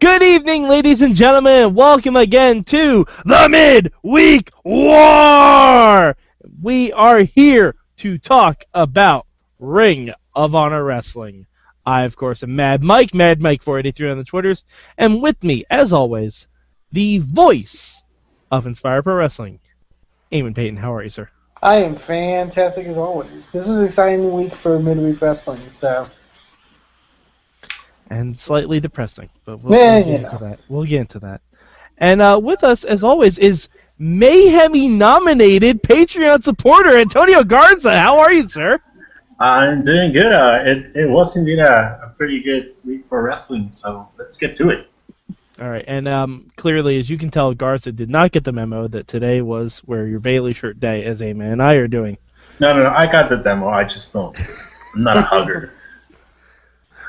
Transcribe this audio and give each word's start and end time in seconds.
Good 0.00 0.22
evening, 0.22 0.66
ladies 0.66 1.02
and 1.02 1.14
gentlemen. 1.14 1.74
Welcome 1.74 2.16
again 2.16 2.64
to 2.64 3.06
the 3.26 3.48
Midweek 3.50 4.50
War. 4.64 6.16
We 6.62 6.90
are 6.92 7.18
here 7.18 7.74
to 7.98 8.16
talk 8.16 8.64
about 8.72 9.26
Ring 9.58 10.10
of 10.34 10.54
Honor 10.54 10.82
Wrestling. 10.82 11.44
I, 11.84 12.04
of 12.04 12.16
course, 12.16 12.42
am 12.42 12.56
Mad 12.56 12.82
Mike, 12.82 13.12
Mad 13.12 13.42
Mike 13.42 13.62
483 13.62 14.10
on 14.10 14.16
the 14.16 14.24
Twitters, 14.24 14.64
and 14.96 15.20
with 15.20 15.44
me, 15.44 15.66
as 15.68 15.92
always, 15.92 16.46
the 16.92 17.18
voice 17.18 18.02
of 18.50 18.66
Inspire 18.66 19.02
Pro 19.02 19.16
Wrestling, 19.16 19.60
Eamon 20.32 20.54
Payton. 20.54 20.78
How 20.78 20.94
are 20.94 21.04
you, 21.04 21.10
sir? 21.10 21.28
I 21.62 21.76
am 21.76 21.94
fantastic 21.94 22.86
as 22.86 22.96
always. 22.96 23.50
This 23.50 23.66
was 23.66 23.76
an 23.76 23.84
exciting 23.84 24.32
week 24.32 24.54
for 24.54 24.80
midweek 24.80 25.20
wrestling, 25.20 25.60
so 25.72 26.08
and 28.10 28.38
slightly 28.38 28.80
depressing, 28.80 29.30
but 29.44 29.62
we'll, 29.62 29.78
Yeah, 29.78 29.96
we'll 29.96 30.04
get 30.04 30.08
you 30.08 30.14
into 30.26 30.38
that. 30.38 30.60
We'll 30.68 30.84
get 30.84 31.00
into 31.00 31.18
that. 31.20 31.40
And 31.98 32.20
uh, 32.20 32.40
with 32.42 32.64
us, 32.64 32.84
as 32.84 33.04
always, 33.04 33.38
is 33.38 33.68
Mayhemy 34.00 34.88
nominated 34.88 35.82
Patreon 35.82 36.42
supporter 36.42 36.98
Antonio 36.98 37.44
Garza. 37.44 37.98
How 37.98 38.18
are 38.18 38.32
you, 38.32 38.48
sir? 38.48 38.80
I'm 39.38 39.82
doing 39.82 40.12
good. 40.12 40.32
Uh, 40.32 40.58
it, 40.64 40.96
it 40.96 41.08
was 41.08 41.36
indeed 41.36 41.60
a, 41.60 42.00
a 42.04 42.14
pretty 42.16 42.42
good 42.42 42.74
week 42.84 43.06
for 43.08 43.22
wrestling, 43.22 43.70
so 43.70 44.08
let's 44.18 44.36
get 44.36 44.54
to 44.56 44.70
it. 44.70 44.86
All 45.60 45.68
right, 45.68 45.84
and 45.86 46.08
um, 46.08 46.50
clearly, 46.56 46.98
as 46.98 47.10
you 47.10 47.18
can 47.18 47.30
tell, 47.30 47.52
Garza 47.52 47.92
did 47.92 48.08
not 48.08 48.32
get 48.32 48.44
the 48.44 48.52
memo 48.52 48.88
that 48.88 49.06
today 49.08 49.42
was 49.42 49.82
wear 49.84 50.06
your 50.06 50.20
Bailey 50.20 50.54
shirt 50.54 50.80
day, 50.80 51.04
as 51.04 51.20
Eamon 51.20 51.52
and 51.52 51.62
I 51.62 51.74
are 51.74 51.88
doing. 51.88 52.16
No, 52.60 52.72
no, 52.72 52.82
no, 52.82 52.90
I 52.90 53.10
got 53.10 53.28
the 53.28 53.36
demo. 53.36 53.68
I 53.68 53.84
just 53.84 54.12
don't. 54.12 54.38
I'm 54.94 55.02
not 55.02 55.18
a 55.18 55.22
hugger. 55.22 55.74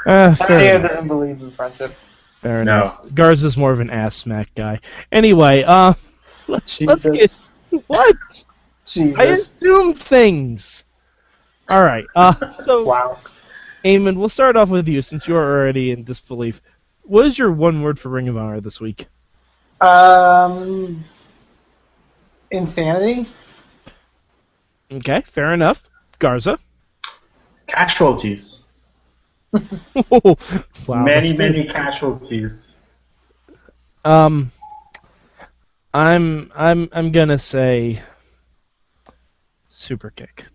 Uh, 0.05 0.35
fair 0.35 0.57
Tanya 0.57 0.77
enough. 0.77 0.89
doesn't 0.89 1.07
believe 1.07 1.41
in 1.41 1.51
friendship. 1.51 1.95
Fair 2.41 2.61
No. 2.61 2.83
enough. 2.83 2.99
Garza's 3.13 3.57
more 3.57 3.71
of 3.71 3.79
an 3.79 3.89
ass 3.89 4.15
smack 4.15 4.53
guy. 4.55 4.79
Anyway, 5.11 5.63
uh, 5.63 5.93
let's 6.47 6.81
let's 6.85 7.09
get 7.09 7.35
what 7.87 8.17
Jesus. 8.85 9.15
I 9.15 9.25
Jesus. 9.25 9.53
assume 9.61 9.95
things. 9.95 10.83
All 11.69 11.83
right. 11.83 12.05
Uh, 12.15 12.33
so 12.51 12.85
Wow. 12.85 13.19
Eamon, 13.85 14.17
we'll 14.17 14.29
start 14.29 14.55
off 14.57 14.69
with 14.69 14.87
you 14.87 15.01
since 15.01 15.27
you're 15.27 15.41
already 15.43 15.91
in 15.91 16.03
disbelief. 16.03 16.61
What 17.03 17.25
is 17.25 17.37
your 17.37 17.51
one 17.51 17.81
word 17.81 17.99
for 17.99 18.09
Ring 18.09 18.27
of 18.27 18.37
Honor 18.37 18.61
this 18.61 18.79
week? 18.79 19.07
Um, 19.81 21.03
insanity. 22.51 23.27
Okay, 24.91 25.21
fair 25.25 25.53
enough. 25.53 25.83
Garza. 26.19 26.59
Casualties. 27.67 28.63
wow, 30.11 31.03
many, 31.03 31.33
many 31.33 31.65
casualties. 31.65 32.75
Um, 34.05 34.51
I'm 35.93 36.51
I'm 36.55 36.89
I'm 36.93 37.11
gonna 37.11 37.37
say 37.37 38.01
super 39.69 40.11
kick. 40.11 40.45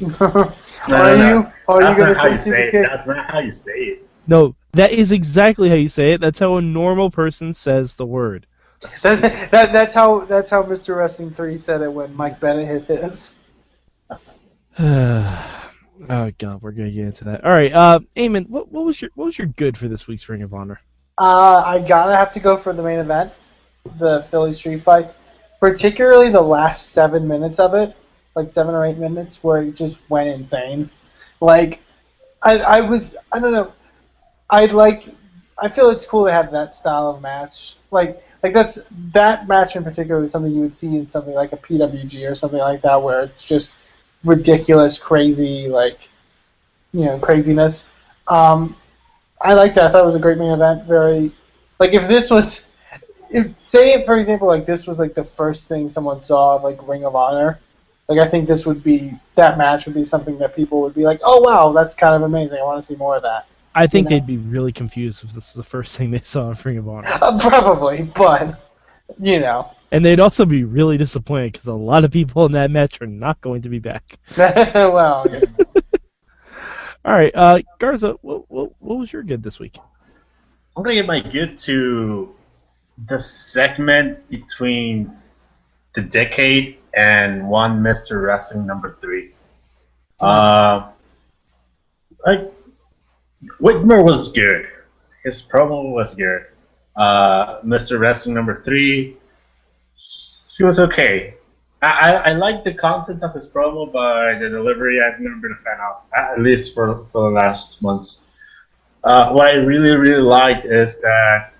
are 0.20 0.20
No, 0.20 0.54
no, 0.88 1.16
no. 1.16 1.28
you? 1.28 1.52
Are 1.68 1.80
That's 1.80 1.98
you 1.98 2.04
gonna 2.04 2.14
not 2.14 2.16
how 2.16 2.24
say 2.24 2.30
you 2.30 2.36
say 2.36 2.44
super 2.44 2.56
it. 2.56 2.70
kick? 2.70 2.86
That's 2.90 3.06
not 3.06 3.30
how 3.30 3.38
you 3.40 3.52
say 3.52 3.72
it. 3.72 4.08
No, 4.26 4.56
that 4.72 4.92
is 4.92 5.12
exactly 5.12 5.68
how 5.68 5.74
you 5.74 5.88
say 5.88 6.12
it. 6.12 6.20
That's 6.20 6.38
how 6.38 6.56
a 6.56 6.62
normal 6.62 7.10
person 7.10 7.52
says 7.52 7.94
the 7.94 8.06
word. 8.06 8.46
That, 9.02 9.50
that, 9.50 9.72
that's 9.72 9.94
how 9.94 10.26
that's 10.26 10.50
how 10.50 10.62
Mr. 10.62 10.96
Wrestling 10.96 11.30
Three 11.30 11.56
said 11.56 11.80
it 11.80 11.92
when 11.92 12.14
Mike 12.14 12.40
Bennett 12.40 12.86
hit 12.86 13.02
his. 13.02 13.34
oh 16.08 16.30
god, 16.38 16.62
we're 16.62 16.72
gonna 16.72 16.90
get 16.90 17.04
into 17.04 17.24
that. 17.24 17.44
All 17.44 17.52
right, 17.52 17.72
uh, 17.72 18.00
Eamon, 18.16 18.48
what 18.48 18.70
what 18.70 18.84
was 18.84 19.00
your 19.00 19.10
what 19.14 19.26
was 19.26 19.38
your 19.38 19.48
good 19.48 19.76
for 19.76 19.88
this 19.88 20.06
week's 20.06 20.28
Ring 20.28 20.42
of 20.42 20.54
Honor? 20.54 20.80
Uh, 21.18 21.62
I 21.64 21.78
gotta 21.86 22.16
have 22.16 22.32
to 22.34 22.40
go 22.40 22.56
for 22.56 22.72
the 22.72 22.82
main 22.82 22.98
event, 22.98 23.32
the 23.98 24.26
Philly 24.30 24.52
Street 24.52 24.82
Fight, 24.82 25.10
particularly 25.60 26.30
the 26.30 26.40
last 26.40 26.90
seven 26.90 27.26
minutes 27.26 27.58
of 27.58 27.74
it, 27.74 27.96
like 28.34 28.52
seven 28.52 28.74
or 28.74 28.84
eight 28.84 28.98
minutes, 28.98 29.42
where 29.42 29.62
it 29.62 29.74
just 29.74 29.98
went 30.10 30.28
insane. 30.28 30.90
Like, 31.40 31.80
I, 32.42 32.58
I 32.58 32.80
was, 32.82 33.16
I 33.32 33.38
don't 33.38 33.52
know, 33.52 33.72
I'd 34.50 34.72
like, 34.72 35.08
I 35.58 35.68
feel 35.68 35.90
it's 35.90 36.06
cool 36.06 36.26
to 36.26 36.32
have 36.32 36.52
that 36.52 36.76
style 36.76 37.10
of 37.10 37.22
match. 37.22 37.76
Like, 37.90 38.22
like 38.42 38.54
that's 38.54 38.78
that 39.12 39.48
match 39.48 39.74
in 39.74 39.84
particular 39.84 40.22
is 40.22 40.32
something 40.32 40.52
you 40.52 40.60
would 40.60 40.74
see 40.74 40.88
in 40.88 41.08
something 41.08 41.34
like 41.34 41.52
a 41.52 41.56
PWG 41.56 42.30
or 42.30 42.34
something 42.34 42.60
like 42.60 42.82
that, 42.82 43.02
where 43.02 43.22
it's 43.22 43.42
just 43.42 43.78
ridiculous, 44.26 44.98
crazy, 44.98 45.68
like, 45.68 46.08
you 46.92 47.04
know, 47.04 47.18
craziness. 47.18 47.88
Um, 48.28 48.76
I 49.40 49.54
liked 49.54 49.74
that. 49.76 49.86
I 49.86 49.92
thought 49.92 50.04
it 50.04 50.06
was 50.06 50.16
a 50.16 50.20
great 50.20 50.38
main 50.38 50.50
event. 50.50 50.84
Very, 50.84 51.30
like 51.78 51.92
if 51.94 52.08
this 52.08 52.30
was, 52.30 52.64
if 53.30 53.52
say 53.64 54.04
for 54.06 54.16
example 54.18 54.46
like 54.48 54.66
this 54.66 54.86
was 54.86 54.98
like 54.98 55.14
the 55.14 55.24
first 55.24 55.68
thing 55.68 55.90
someone 55.90 56.20
saw 56.20 56.56
of 56.56 56.64
like 56.64 56.86
Ring 56.88 57.04
of 57.04 57.14
Honor, 57.16 57.58
like 58.08 58.18
I 58.18 58.28
think 58.28 58.48
this 58.48 58.64
would 58.66 58.82
be 58.82 59.12
that 59.34 59.58
match 59.58 59.84
would 59.86 59.94
be 59.94 60.04
something 60.04 60.38
that 60.38 60.54
people 60.56 60.80
would 60.80 60.94
be 60.94 61.04
like, 61.04 61.20
oh 61.22 61.40
wow, 61.40 61.72
that's 61.72 61.94
kind 61.94 62.14
of 62.14 62.22
amazing. 62.22 62.58
I 62.58 62.62
want 62.64 62.82
to 62.82 62.86
see 62.86 62.96
more 62.96 63.16
of 63.16 63.22
that. 63.22 63.46
I 63.74 63.86
think 63.86 64.08
You 64.08 64.16
know. 64.16 64.20
they'd 64.20 64.26
be 64.26 64.38
really 64.38 64.72
confused 64.72 65.22
if 65.22 65.28
this 65.34 65.44
was 65.44 65.52
the 65.54 65.62
first 65.62 65.96
thing 65.96 66.10
they 66.10 66.20
saw 66.22 66.50
in 66.50 66.56
Ring 66.64 66.78
of 66.78 66.88
Honor, 66.88 67.08
Uh, 67.20 67.38
probably, 67.38 68.02
but 68.02 68.65
you 69.20 69.40
know, 69.40 69.70
and 69.92 70.04
they'd 70.04 70.20
also 70.20 70.44
be 70.44 70.64
really 70.64 70.96
disappointed 70.96 71.52
because 71.52 71.66
a 71.66 71.72
lot 71.72 72.04
of 72.04 72.10
people 72.10 72.44
in 72.46 72.52
that 72.52 72.70
match 72.70 73.00
are 73.00 73.06
not 73.06 73.40
going 73.40 73.62
to 73.62 73.68
be 73.68 73.78
back. 73.78 74.18
well, 74.36 75.26
you 75.30 75.40
know. 75.40 75.82
All 77.04 77.12
right, 77.12 77.32
uh, 77.34 77.60
Garza, 77.78 78.16
what, 78.22 78.50
what 78.50 78.72
what 78.80 78.98
was 78.98 79.12
your 79.12 79.22
good 79.22 79.42
this 79.42 79.58
week? 79.58 79.78
I'm 80.76 80.82
gonna 80.82 80.94
give 80.94 81.06
my 81.06 81.20
good 81.20 81.56
to 81.58 82.34
the 83.06 83.20
segment 83.20 84.28
between 84.28 85.16
the 85.94 86.02
decade 86.02 86.78
and 86.94 87.48
one 87.48 87.82
Mr. 87.82 88.22
Wrestling 88.22 88.66
number 88.66 88.98
three. 89.00 89.32
Uh, 90.18 90.90
like 92.26 92.52
Whitmer 93.60 94.04
was 94.04 94.30
good. 94.30 94.66
His 95.22 95.42
promo 95.42 95.92
was 95.92 96.14
good. 96.14 96.46
Uh, 96.96 97.60
Mr. 97.60 97.98
Wrestling 98.00 98.34
number 98.34 98.62
three, 98.64 99.16
he 100.56 100.64
was 100.64 100.78
okay. 100.78 101.34
I, 101.82 101.86
I, 101.88 102.12
I 102.12 102.32
like 102.32 102.64
the 102.64 102.72
content 102.72 103.22
of 103.22 103.34
his 103.34 103.46
promo, 103.52 103.92
but 103.92 104.38
the 104.38 104.48
delivery 104.48 105.00
I've 105.02 105.20
never 105.20 105.36
been 105.36 105.52
a 105.52 105.62
fan 105.62 105.78
of, 105.80 106.02
at 106.16 106.40
least 106.40 106.74
for, 106.74 107.04
for 107.12 107.28
the 107.28 107.34
last 107.34 107.82
months. 107.82 108.22
Uh, 109.04 109.30
what 109.32 109.46
I 109.46 109.52
really, 109.54 109.94
really 109.94 110.22
like 110.22 110.64
is 110.64 111.00
that 111.02 111.52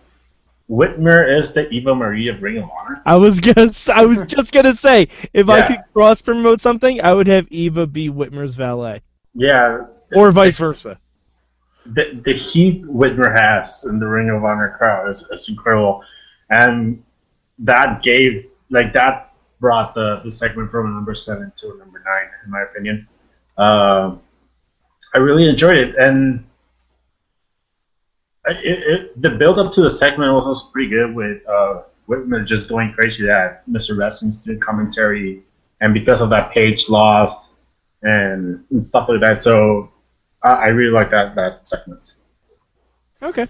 Whitmer 0.68 1.38
is 1.38 1.52
the 1.52 1.68
Eva 1.68 1.94
Marie 1.94 2.28
of 2.28 2.42
Ring 2.42 2.58
of 2.58 2.68
Honor. 2.70 3.02
I 3.04 3.16
was 3.16 3.38
gonna, 3.40 3.68
s- 3.68 3.88
I 3.88 4.04
was 4.04 4.18
just 4.26 4.52
gonna 4.52 4.74
say, 4.74 5.08
if 5.32 5.48
I 5.48 5.66
could 5.66 5.82
cross 5.92 6.20
promote 6.22 6.60
something, 6.60 7.00
I 7.02 7.12
would 7.12 7.26
have 7.28 7.46
Eva 7.52 7.86
be 7.86 8.08
Whitmer's 8.08 8.56
valet, 8.56 9.02
Yeah, 9.34 9.84
or 10.14 10.32
vice 10.32 10.58
versa. 10.58 10.98
The, 11.94 12.20
the 12.24 12.32
heat 12.32 12.84
Whitmer 12.84 13.32
has 13.32 13.84
in 13.84 13.98
the 13.98 14.06
Ring 14.06 14.30
of 14.30 14.44
Honor 14.44 14.76
crowd 14.78 15.08
is, 15.08 15.22
is 15.30 15.48
incredible, 15.48 16.04
and 16.50 17.02
that 17.58 18.02
gave 18.02 18.46
like 18.70 18.92
that 18.92 19.34
brought 19.60 19.94
the, 19.94 20.20
the 20.24 20.30
segment 20.30 20.70
from 20.70 20.92
number 20.94 21.14
seven 21.14 21.52
to 21.56 21.68
number 21.78 22.02
nine, 22.04 22.30
in 22.44 22.50
my 22.50 22.62
opinion. 22.62 23.08
Um, 23.56 24.20
I 25.14 25.18
really 25.18 25.48
enjoyed 25.48 25.78
it, 25.78 25.94
and 25.96 26.44
it, 28.46 28.58
it, 28.64 29.22
the 29.22 29.30
build 29.30 29.58
up 29.58 29.72
to 29.72 29.82
the 29.82 29.90
segment 29.90 30.32
was 30.34 30.46
also 30.46 30.70
pretty 30.70 30.90
good 30.90 31.14
with 31.14 31.46
uh, 31.48 31.82
Whitmer 32.08 32.46
just 32.46 32.68
going 32.68 32.92
crazy 32.92 33.24
that 33.26 33.68
Mr. 33.68 33.96
Wrestling's 33.96 34.42
doing 34.42 34.60
commentary, 34.60 35.42
and 35.80 35.94
because 35.94 36.20
of 36.20 36.30
that, 36.30 36.52
Page 36.52 36.88
lost 36.88 37.46
and, 38.02 38.64
and 38.70 38.86
stuff 38.86 39.08
like 39.08 39.20
that. 39.20 39.42
So 39.42 39.90
I, 40.46 40.52
I 40.52 40.66
really 40.68 40.92
like 40.92 41.10
that 41.10 41.34
that 41.34 41.66
segment. 41.66 42.14
Okay. 43.20 43.48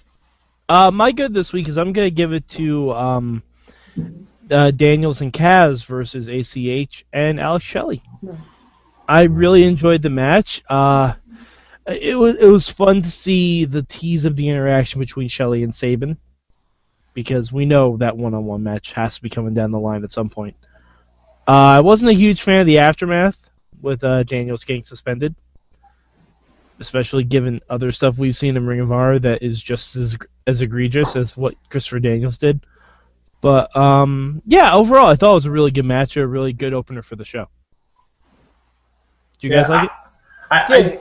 Uh, 0.69 0.91
my 0.91 1.13
good 1.13 1.35
this 1.35 1.53
week 1.53 1.69
is 1.69 1.77
I'm 1.77 1.93
gonna 1.93 2.11
give 2.11 2.33
it 2.33 2.49
to 2.51 2.93
um, 2.93 3.43
uh, 4.51 4.71
Daniels 4.71 5.21
and 5.21 5.33
Kaz 5.33 5.85
versus 5.85 6.29
ACH 6.29 7.05
and 7.13 7.39
Alex 7.39 7.65
Shelley. 7.65 8.03
I 9.09 9.23
really 9.23 9.65
enjoyed 9.65 10.03
the 10.03 10.11
match. 10.11 10.63
Uh, 10.69 11.15
it 11.87 12.19
was 12.19 12.37
it 12.37 12.47
was 12.47 12.69
fun 12.69 13.03
to 13.03 13.11
see 13.11 13.65
the 13.67 13.83
tease 13.83 14.25
of 14.25 14.35
the 14.35 14.49
interaction 14.49 14.99
between 14.99 15.29
Shelley 15.29 15.63
and 15.63 15.75
Sabin, 15.75 16.17
because 17.15 17.53
we 17.53 17.67
know 17.67 17.97
that 17.99 18.17
one-on-one 18.17 18.63
match 18.63 18.93
has 18.93 19.17
to 19.17 19.23
be 19.23 19.31
coming 19.31 19.55
down 19.55 19.71
the 19.71 19.79
line 19.79 20.03
at 20.03 20.13
some 20.13 20.31
point. 20.31 20.57
Uh, 21.47 21.79
I 21.79 21.81
wasn't 21.81 22.11
a 22.11 22.15
huge 22.15 22.43
fan 22.43 22.61
of 22.61 22.67
the 22.67 22.79
aftermath 22.79 23.37
with 23.83 24.03
uh, 24.03 24.25
Daniels 24.25 24.65
getting 24.65 24.83
suspended 24.83 25.35
especially 26.81 27.25
given 27.25 27.61
other 27.71 27.93
stuff 27.93 28.19
we've 28.19 28.37
seen 28.37 28.57
in 28.57 28.67
Ring 28.67 28.81
of 28.81 28.93
Honor 28.93 29.19
that 29.21 29.43
is 29.43 29.63
just 29.63 29.97
as 29.97 30.17
as 30.47 30.61
egregious 30.61 31.17
as 31.17 31.37
what 31.37 31.55
Christopher 31.71 32.01
Daniels 32.01 32.39
did. 32.39 32.65
But 33.41 33.75
um, 33.77 34.43
yeah, 34.47 34.75
overall, 34.75 35.09
I 35.09 35.17
thought 35.17 35.33
it 35.33 35.35
was 35.35 35.47
a 35.47 35.51
really 35.51 35.71
good 35.71 35.85
match, 35.85 36.17
a 36.17 36.27
really 36.27 36.53
good 36.53 36.75
opener 36.75 37.03
for 37.03 37.17
the 37.17 37.25
show. 37.25 37.49
Do 39.41 39.49
you 39.49 39.53
guys 39.53 39.69
Yeah, 39.69 39.75
like 39.75 39.85
it? 39.85 39.91
I, 40.51 40.99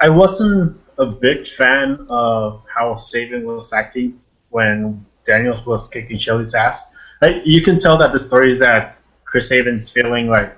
I, 0.00 0.06
I 0.06 0.10
wasn't 0.10 0.78
a 0.98 1.06
big 1.06 1.46
fan 1.48 2.06
of 2.08 2.64
how 2.72 2.96
Sabin 2.96 3.44
was 3.44 3.72
acting 3.72 4.20
when 4.50 5.04
Daniels 5.24 5.64
was 5.66 5.88
kicking 5.88 6.18
Shelley's 6.18 6.54
ass. 6.54 6.90
Like 7.20 7.42
you 7.44 7.62
can 7.62 7.78
tell 7.78 7.96
that 7.98 8.12
the 8.12 8.20
story 8.20 8.52
is 8.52 8.58
that 8.60 8.98
Chris 9.24 9.48
Sabin's 9.48 9.90
feeling 9.90 10.28
like 10.28 10.56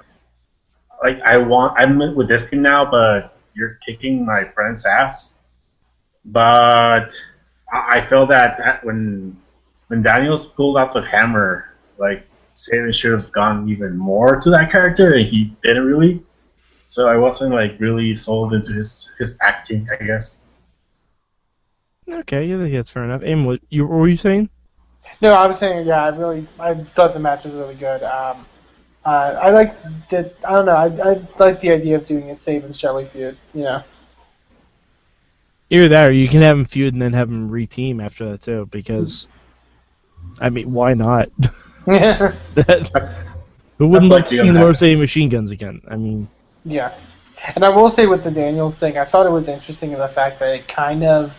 like 1.02 1.20
I 1.22 1.38
want 1.38 1.78
I'm 1.78 1.98
with 2.14 2.28
this 2.28 2.48
team 2.50 2.62
now, 2.62 2.90
but 2.90 3.35
you're 3.56 3.78
kicking 3.84 4.24
my 4.24 4.44
friend's 4.54 4.84
ass. 4.86 5.34
But 6.24 7.14
I 7.72 8.00
I 8.00 8.06
feel 8.06 8.26
that 8.26 8.58
that 8.58 8.84
when 8.84 9.36
when 9.88 10.02
Daniels 10.02 10.46
pulled 10.46 10.76
out 10.76 10.92
the 10.92 11.02
hammer, 11.02 11.74
like 11.98 12.26
Sabin 12.54 12.92
should 12.92 13.12
have 13.12 13.32
gone 13.32 13.68
even 13.68 13.96
more 13.96 14.40
to 14.40 14.50
that 14.50 14.70
character, 14.70 15.14
and 15.14 15.26
he 15.26 15.56
didn't 15.62 15.86
really. 15.86 16.22
So 16.86 17.08
I 17.08 17.16
wasn't 17.16 17.52
like 17.52 17.80
really 17.80 18.14
sold 18.14 18.54
into 18.54 18.72
his 18.72 19.12
his 19.18 19.36
acting, 19.40 19.88
I 19.90 20.04
guess. 20.04 20.42
Okay, 22.08 22.44
yeah, 22.44 22.58
think 22.58 22.72
that's 22.72 22.90
fair 22.90 23.04
enough. 23.04 23.22
Aim, 23.24 23.44
what 23.44 23.60
you 23.68 23.86
what 23.86 23.98
were 23.98 24.08
you 24.08 24.16
saying? 24.16 24.48
No, 25.20 25.32
I 25.32 25.46
was 25.46 25.58
saying, 25.58 25.86
yeah, 25.86 26.04
I 26.04 26.08
really, 26.08 26.46
I 26.58 26.74
thought 26.74 27.14
the 27.14 27.20
match 27.20 27.44
was 27.44 27.54
really 27.54 27.74
good. 27.74 28.02
Um, 28.02 28.44
uh, 29.06 29.38
I 29.40 29.50
like 29.50 29.74
the, 30.10 30.30
I 30.46 30.52
don't 30.52 30.66
know, 30.66 30.72
I, 30.72 30.86
I 31.12 31.26
like 31.38 31.60
the 31.60 31.70
idea 31.70 31.96
of 31.96 32.06
doing 32.06 32.28
it 32.28 32.40
Sabin 32.40 32.72
Shelley 32.72 33.06
feud. 33.06 33.38
You 33.54 33.62
know, 33.62 33.82
Either 35.70 35.88
that, 35.88 36.10
or 36.10 36.12
you 36.12 36.28
can 36.28 36.42
have 36.42 36.56
them 36.56 36.64
feud 36.66 36.92
and 36.92 37.02
then 37.02 37.12
have 37.12 37.28
them 37.28 37.50
reteam 37.50 38.04
after 38.04 38.30
that 38.32 38.42
too. 38.42 38.68
Because, 38.70 39.26
I 40.40 40.48
mean, 40.50 40.72
why 40.72 40.94
not? 40.94 41.28
yeah, 41.86 42.34
That- 42.54 43.14
Who 43.78 43.88
wouldn't 43.88 44.10
like 44.10 44.22
like 44.22 44.30
to 44.30 44.36
the 44.36 44.42
see 44.42 44.50
other- 44.50 44.58
Motor 44.58 44.74
City 44.74 44.96
machine 44.96 45.28
guns 45.28 45.50
again? 45.50 45.80
I 45.88 45.96
mean, 45.96 46.28
yeah. 46.64 46.94
And 47.54 47.64
I 47.64 47.68
will 47.70 47.90
say 47.90 48.06
with 48.06 48.24
the 48.24 48.30
Daniels 48.30 48.78
thing, 48.78 48.96
I 48.98 49.04
thought 49.04 49.26
it 49.26 49.30
was 49.30 49.48
interesting 49.48 49.92
in 49.92 49.98
the 49.98 50.08
fact 50.08 50.40
that 50.40 50.54
it 50.54 50.66
kind 50.68 51.04
of, 51.04 51.32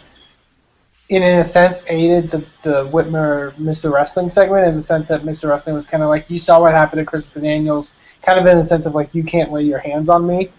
in, 1.09 1.23
in 1.23 1.39
a 1.39 1.43
sense, 1.43 1.81
aided 1.87 2.29
the 2.31 2.39
the 2.63 2.85
Whitmer 2.87 3.53
Mr. 3.55 3.91
Wrestling 3.91 4.29
segment 4.29 4.67
in 4.67 4.75
the 4.75 4.81
sense 4.81 5.07
that 5.07 5.21
Mr. 5.21 5.49
Wrestling 5.49 5.75
was 5.75 5.87
kind 5.87 6.03
of 6.03 6.09
like 6.09 6.29
you 6.29 6.37
saw 6.39 6.59
what 6.61 6.73
happened 6.73 6.99
to 6.99 7.05
Christopher 7.05 7.39
Daniels, 7.39 7.93
kind 8.23 8.39
of 8.39 8.45
in 8.45 8.57
the 8.59 8.67
sense 8.67 8.85
of 8.85 8.93
like 8.95 9.13
you 9.15 9.23
can't 9.23 9.51
lay 9.51 9.63
your 9.63 9.79
hands 9.79 10.09
on 10.09 10.27
me, 10.27 10.51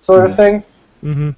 sort 0.00 0.28
of 0.30 0.36
thing. 0.36 0.62
hmm 1.00 1.30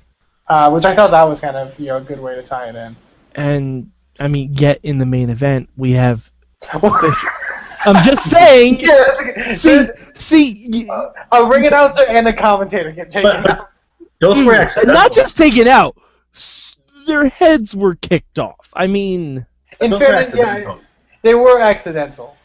Uh, 0.48 0.70
which 0.70 0.84
I 0.84 0.94
thought 0.94 1.10
that 1.12 1.22
was 1.24 1.40
kind 1.40 1.56
of 1.56 1.78
you 1.78 1.86
know 1.86 1.96
a 1.98 2.00
good 2.00 2.20
way 2.20 2.34
to 2.34 2.42
tie 2.42 2.68
it 2.68 2.74
in. 2.76 2.96
and 3.34 3.90
I 4.20 4.28
mean, 4.28 4.54
yet 4.54 4.80
in 4.82 4.98
the 4.98 5.06
main 5.06 5.30
event 5.30 5.68
we 5.76 5.92
have. 5.92 6.30
I'm 6.72 8.02
just 8.04 8.28
saying. 8.28 8.80
Yeah, 8.80 9.04
that's 9.06 9.20
a 9.22 9.56
See, 9.56 9.68
good. 9.68 9.94
see, 10.16 10.86
y- 10.88 11.12
A 11.32 11.46
ring 11.46 11.66
announcer 11.66 12.02
and 12.08 12.26
a 12.26 12.32
commentator 12.32 12.90
get 12.90 13.08
taken 13.10 13.30
But, 13.30 13.50
out. 13.50 13.58
but 13.58 13.70
those 14.20 14.42
were 14.42 14.52
Mm, 14.54 14.60
accidental. 14.62 14.94
not 14.94 15.12
just 15.12 15.36
taken 15.36 15.68
out. 15.68 15.96
S- 17.08 17.14
Their 17.14 17.28
heads 17.28 17.74
were 17.74 17.94
kicked 17.94 18.38
off. 18.38 18.70
I 18.74 18.86
mean, 18.86 19.46
In 19.80 19.90
those 19.90 20.00
were 20.00 20.06
fairness, 20.06 20.34
yeah, 20.34 20.76
they 21.22 21.34
were 21.34 21.60
accidental. 21.60 22.36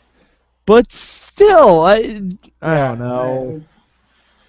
but 0.65 0.91
still, 0.91 1.81
I 1.81 2.21
I 2.61 2.73
don't 2.75 2.99
know. 2.99 3.61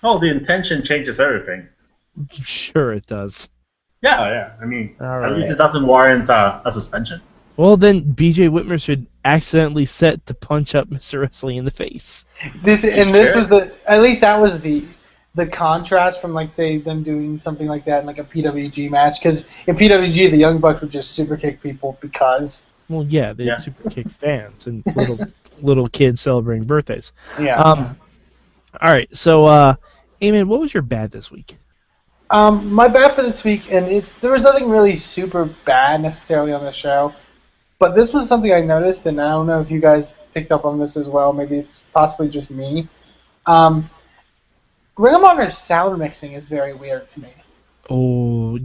Oh, 0.02 0.18
the 0.18 0.30
intention 0.30 0.84
changes 0.84 1.18
everything. 1.20 1.68
Sure, 2.32 2.92
it 2.92 3.06
does. 3.06 3.48
Yeah, 4.02 4.28
yeah. 4.28 4.52
I 4.60 4.66
mean, 4.66 4.94
All 5.00 5.24
at 5.24 5.32
least 5.32 5.50
it 5.50 5.56
doesn't 5.58 5.86
warrant 5.86 6.28
uh, 6.30 6.60
a 6.64 6.70
suspension. 6.70 7.20
Well, 7.56 7.76
then 7.76 8.12
BJ 8.14 8.50
Whitmer 8.50 8.80
should 8.82 9.06
accidentally 9.24 9.86
set 9.86 10.26
to 10.26 10.34
punch 10.34 10.74
up 10.74 10.88
Mr. 10.90 11.22
Wrestling 11.22 11.56
in 11.56 11.64
the 11.64 11.70
face. 11.70 12.24
This 12.62 12.84
and 12.84 13.14
this 13.14 13.28
Sure. 13.28 13.36
was 13.38 13.48
the 13.48 13.72
at 13.86 14.02
least 14.02 14.20
that 14.20 14.38
was 14.40 14.60
the 14.60 14.84
the 15.34 15.46
contrast 15.46 16.20
from 16.20 16.32
like 16.32 16.50
say 16.50 16.78
them 16.78 17.02
doing 17.02 17.40
something 17.40 17.66
like 17.66 17.84
that 17.86 18.00
in 18.00 18.06
like 18.06 18.18
a 18.18 18.24
PWG 18.24 18.90
match 18.90 19.20
because 19.20 19.46
in 19.66 19.76
PWG 19.76 20.30
the 20.30 20.36
Young 20.36 20.58
Bucks 20.58 20.80
would 20.80 20.90
just 20.90 21.12
super 21.12 21.36
kick 21.36 21.60
people 21.62 21.98
because 22.00 22.66
Well, 22.88 23.04
yeah, 23.04 23.32
they 23.32 23.44
Yeah. 23.44 23.56
super 23.56 23.90
kick 23.90 24.08
fans 24.10 24.66
and 24.66 24.84
little 24.94 25.18
little 25.62 25.88
kids 25.88 26.20
celebrating 26.20 26.64
birthdays. 26.66 27.12
yeah. 27.40 27.56
Um, 27.60 27.96
all 28.80 28.92
right, 28.92 29.08
so 29.16 29.44
uh, 29.44 29.74
Eamon, 30.20 30.46
what 30.46 30.60
was 30.60 30.74
your 30.74 30.82
bad 30.82 31.10
this 31.10 31.30
week? 31.30 31.56
Um, 32.30 32.72
my 32.72 32.88
bad 32.88 33.14
for 33.14 33.22
this 33.22 33.44
week, 33.44 33.70
and 33.72 33.86
it's 33.86 34.12
there 34.14 34.32
was 34.32 34.42
nothing 34.42 34.68
really 34.68 34.96
super 34.96 35.44
bad 35.64 36.00
necessarily 36.00 36.52
on 36.52 36.64
the 36.64 36.72
show, 36.72 37.12
but 37.78 37.94
this 37.94 38.12
was 38.12 38.28
something 38.28 38.52
I 38.52 38.60
noticed, 38.60 39.06
and 39.06 39.20
I 39.20 39.30
don't 39.30 39.46
know 39.46 39.60
if 39.60 39.70
you 39.70 39.80
guys 39.80 40.14
picked 40.32 40.50
up 40.50 40.64
on 40.64 40.78
this 40.78 40.96
as 40.96 41.08
well. 41.08 41.32
Maybe 41.32 41.58
it's 41.58 41.84
possibly 41.92 42.28
just 42.28 42.50
me. 42.50 42.88
Um, 43.46 43.88
Ring 44.96 45.14
of 45.14 45.24
Honor's 45.24 45.58
sound 45.58 45.98
mixing 45.98 46.32
is 46.34 46.48
very 46.48 46.72
weird 46.72 47.10
to 47.10 47.20
me. 47.20 47.32
Oh, 47.90 48.58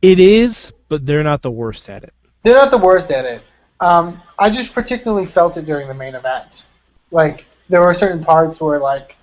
it 0.00 0.20
is, 0.20 0.72
but 0.88 1.04
they're 1.04 1.24
not 1.24 1.42
the 1.42 1.50
worst 1.50 1.90
at 1.90 2.04
it. 2.04 2.14
They're 2.42 2.54
not 2.54 2.70
the 2.70 2.78
worst 2.78 3.10
at 3.10 3.24
it. 3.24 3.42
Um, 3.80 4.22
I 4.38 4.50
just 4.50 4.72
particularly 4.72 5.26
felt 5.26 5.56
it 5.56 5.66
during 5.66 5.88
the 5.88 5.94
main 5.94 6.14
event. 6.14 6.66
Like 7.10 7.44
there 7.68 7.80
were 7.80 7.94
certain 7.94 8.24
parts 8.24 8.60
where 8.60 8.78
like 8.78 9.16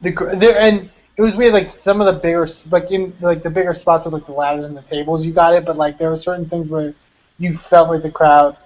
the 0.00 0.12
there 0.34 0.58
and 0.58 0.90
it 1.16 1.22
was 1.22 1.36
weird. 1.36 1.52
Like 1.52 1.76
some 1.76 2.00
of 2.00 2.06
the 2.06 2.20
bigger 2.20 2.46
like 2.70 2.90
in 2.90 3.14
like 3.20 3.42
the 3.42 3.50
bigger 3.50 3.74
spots 3.74 4.04
with 4.04 4.14
like 4.14 4.26
the 4.26 4.32
ladders 4.32 4.64
and 4.64 4.76
the 4.76 4.82
tables, 4.82 5.26
you 5.26 5.32
got 5.32 5.54
it. 5.54 5.64
But 5.64 5.76
like 5.76 5.98
there 5.98 6.10
were 6.10 6.16
certain 6.16 6.48
things 6.48 6.68
where 6.68 6.94
you 7.38 7.56
felt 7.56 7.90
like 7.90 8.02
the 8.02 8.10
crowd, 8.10 8.56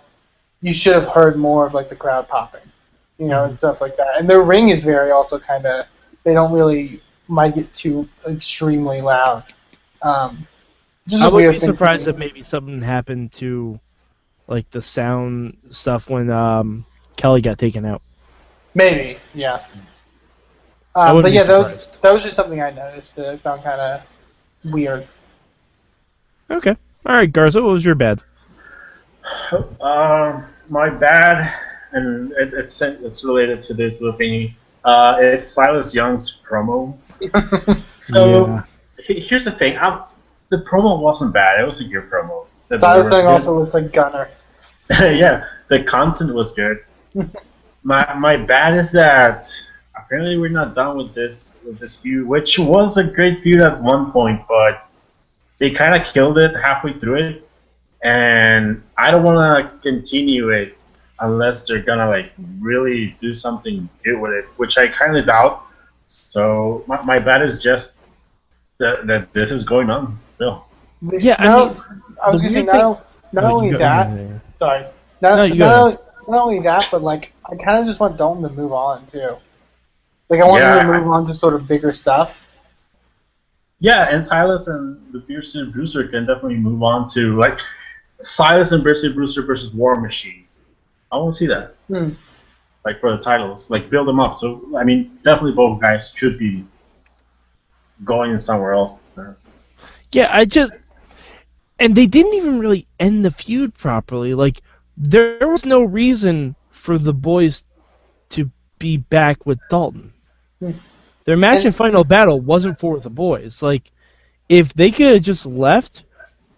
you 0.61 0.75
should 0.75 0.95
have 0.95 1.09
heard 1.09 1.37
more 1.37 1.67
of 1.67 1.75
like 1.75 1.89
the 1.89 1.97
crowd 1.97 2.29
popping, 2.29 2.61
you 3.19 3.27
know, 3.27 3.45
and 3.45 3.57
stuff 3.57 3.81
like 3.81 3.97
that. 3.97 4.19
And 4.19 4.29
their 4.29 4.43
ring 4.43 4.69
is 4.69 4.85
very 4.85 5.11
also 5.11 5.39
kind 5.39 5.67
of 5.67 5.87
they 6.25 6.35
don't 6.35 6.53
really 6.53 7.03
might 7.29 7.55
get 7.55 7.73
too 7.73 8.09
extremely 8.27 9.01
loud. 9.01 9.45
Um, 10.03 10.47
just 11.07 11.23
a 11.23 11.27
I 11.27 11.29
would 11.29 11.51
be 11.51 11.61
surprised 11.61 12.07
me. 12.07 12.13
if 12.13 12.19
maybe 12.19 12.43
something 12.43 12.83
happened 12.83 13.33
to, 13.35 13.81
like 14.47 14.71
the 14.71 14.83
sound 14.83 15.57
stuff 15.71 16.09
when 16.11 16.31
um, 16.31 16.85
Kelly 17.17 17.41
got 17.41 17.59
taken 17.59 17.85
out. 17.85 18.03
Maybe, 18.75 19.19
yeah. 19.35 19.65
Um, 20.95 21.23
but 21.23 21.27
be 21.27 21.31
yeah, 21.33 21.45
that 21.45 21.59
was, 21.59 21.83
surprised. 21.83 22.03
that 22.03 22.15
was 22.15 22.25
just 22.25 22.37
something 22.37 22.61
I 22.61 22.71
noticed 22.71 23.17
that 23.17 23.29
I 23.29 23.37
found 23.37 23.63
kind 23.63 23.81
of 23.81 24.73
weird. 24.73 25.07
Okay, 26.51 26.77
all 27.07 27.15
right, 27.15 27.33
Garza, 27.33 27.63
what 27.63 27.73
was 27.73 27.85
your 27.85 27.95
bad? 27.95 28.23
Um, 29.81 30.47
my 30.69 30.91
bad, 30.91 31.55
and 31.93 32.33
it, 32.33 32.55
it's 32.55 32.81
it's 32.83 33.25
related 33.25 33.63
to 33.63 33.75
this 33.75 34.01
little 34.01 34.19
thingy. 34.19 34.55
Uh, 34.85 35.17
it's 35.21 35.51
Silas 35.51 35.95
Young's 35.95 36.41
promo. 36.49 36.97
So 37.99 38.47
Yeah. 38.47 38.63
here's 39.07 39.45
the 39.45 39.53
thing. 39.53 39.77
i 39.79 40.05
the 40.49 40.59
promo 40.59 41.01
wasn't 41.01 41.33
bad. 41.33 41.61
It 41.61 41.67
was 41.67 41.81
a 41.81 41.85
good 41.85 42.11
promo. 42.11 42.47
The- 42.69 42.79
Silas 42.79 43.09
thing 43.09 43.27
also 43.27 43.59
looks 43.59 43.75
like 43.75 43.93
Gunner. 43.93 44.31
yeah, 44.91 45.45
the 45.69 45.85
content 45.85 46.35
was 46.35 46.53
good. 46.53 46.79
my 47.83 48.15
my 48.15 48.37
bad 48.37 48.79
is 48.79 48.91
that 48.93 49.53
apparently 49.97 50.39
we're 50.39 50.49
not 50.49 50.75
done 50.75 50.97
with 50.97 51.15
this 51.15 51.55
with 51.65 51.79
this 51.79 51.97
feud, 51.97 52.27
which 52.27 52.59
was 52.59 52.97
a 52.97 53.05
great 53.05 53.43
feud 53.43 53.61
at 53.61 53.81
one 53.83 54.11
point, 54.13 54.41
but 54.49 54.89
they 55.59 55.71
kind 55.71 55.95
of 55.95 56.07
killed 56.13 56.39
it 56.39 56.55
halfway 56.57 56.95
through 56.99 57.17
it, 57.29 57.49
and 58.03 58.83
I 58.97 59.11
don't 59.11 59.23
want 59.23 59.39
to 59.39 59.79
continue 59.91 60.49
it 60.51 60.77
unless 61.21 61.67
they're 61.67 61.83
gonna 61.83 62.09
like 62.09 62.33
really 62.61 63.15
do 63.19 63.33
something 63.35 63.89
good 64.05 64.19
with 64.21 64.33
it, 64.33 64.47
which 64.57 64.79
I 64.79 64.89
kind 64.89 65.17
of 65.17 65.27
doubt. 65.27 65.63
So 66.09 66.85
my, 66.87 67.01
my 67.03 67.19
bad 67.19 67.43
is 67.43 67.63
just 67.63 67.95
that, 68.79 69.07
that 69.07 69.33
this 69.33 69.51
is 69.51 69.65
going 69.65 69.91
on 69.91 70.19
still. 70.27 70.67
Yeah, 71.03 71.37
I 71.39 71.45
no, 71.45 71.69
mean, 71.69 71.83
I 72.23 72.31
was 72.31 72.41
the 72.41 72.49
gonna 72.49 72.51
say 72.51 72.63
weird 72.63 72.75
not, 72.75 73.07
not 73.33 73.45
Oh, 73.45 73.57
only 73.57 73.73
that. 73.73 74.11
yeah. 74.11 74.39
Sorry, 74.59 74.87
not, 75.21 75.49
No, 75.49 75.55
not, 75.55 75.81
only, 75.81 75.99
not 76.29 76.43
only 76.43 76.61
that, 76.61 76.89
but 76.91 77.03
like 77.03 77.33
I 77.45 77.57
kind 77.57 77.79
of 77.79 77.87
just 77.87 78.01
want 78.01 78.17
Dalton 78.17 78.43
to 78.43 78.51
move 78.51 78.73
on 78.73 79.07
too. 79.07 79.37
Like 80.29 80.41
I 80.41 80.47
want 80.47 80.63
him 80.63 80.79
to 80.79 80.99
move 80.99 81.09
on 81.09 81.27
to 81.27 81.35
sort 81.35 81.55
of 81.55 81.67
bigger 81.67 81.93
stuff. 81.93 82.47
Yeah, 83.81 84.15
and 84.15 84.27
Silas 84.27 84.69
and 84.69 85.01
the 85.13 85.21
Beer 85.21 85.43
City 85.43 85.71
Bruiser 85.71 86.07
can 86.07 86.27
definitely 86.27 86.57
move 86.57 86.83
on 86.83 87.09
to 87.11 87.39
like 87.39 87.59
Silas 88.21 88.73
and 88.73 88.85
Beer 88.85 88.95
City 88.95 89.15
Bruiser 89.15 89.43
versus 89.43 89.73
War 89.73 89.97
Machine. 89.97 90.45
I 91.13 91.17
want 91.17 91.33
to 91.33 91.39
see 91.39 91.47
that, 91.47 91.75
Hmm. 91.89 92.11
like 92.85 93.01
for 93.01 93.17
the 93.17 93.23
titles, 93.23 93.71
like 93.71 93.91
build 93.91 94.07
them 94.09 94.21
up. 94.21 94.35
So 94.35 94.63
I 94.77 94.85
mean, 94.85 95.19
definitely 95.25 95.53
both 95.53 95.81
guys 95.81 96.13
should 96.15 96.39
be 96.39 96.65
going 98.05 98.39
somewhere 98.39 98.73
else. 98.73 99.01
Yeah, 100.13 100.29
I 100.33 100.45
just 100.45 100.73
and 101.79 101.95
they 101.95 102.07
didn't 102.07 102.35
even 102.35 102.59
really 102.61 102.87
end 102.99 103.25
the 103.25 103.31
feud 103.31 103.75
properly. 103.75 104.35
Like 104.35 104.63
there 104.97 105.49
was 105.49 105.65
no 105.65 105.83
reason 105.83 106.55
for 106.71 106.99
the 106.99 107.13
boys 107.13 107.65
to 108.31 108.51
be 108.79 108.97
back 108.99 109.47
with 109.47 109.59
Dalton. 109.71 110.13
Hmm. 110.61 110.73
Their 111.25 111.37
match 111.37 111.59
And- 111.59 111.67
and 111.67 111.77
final 111.77 112.05
battle 112.05 112.41
wasn't 112.41 112.79
for 112.79 112.99
the 113.01 113.11
boys. 113.11 113.63
Like 113.63 113.91
if 114.49 114.73
they 114.75 114.91
could 114.91 115.13
have 115.15 115.23
just 115.23 115.47
left, 115.47 116.05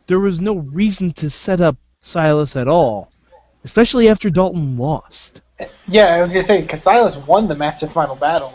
there 0.06 0.18
was 0.21 0.40
no 0.40 0.54
reason 0.56 1.12
to 1.14 1.30
set 1.30 1.61
up 1.61 1.76
Silas 2.00 2.56
at 2.56 2.68
all, 2.68 3.12
especially 3.64 4.09
after 4.09 4.31
Dalton 4.31 4.76
lost. 4.76 5.40
Yeah, 5.87 6.07
I 6.14 6.23
was 6.23 6.33
gonna 6.33 6.42
say 6.45 6.61
because 6.62 6.83
Silas 6.83 7.16
won 7.16 7.47
the 7.49 7.54
match 7.54 7.83
at 7.83 7.92
Final 7.92 8.16
Battle. 8.16 8.52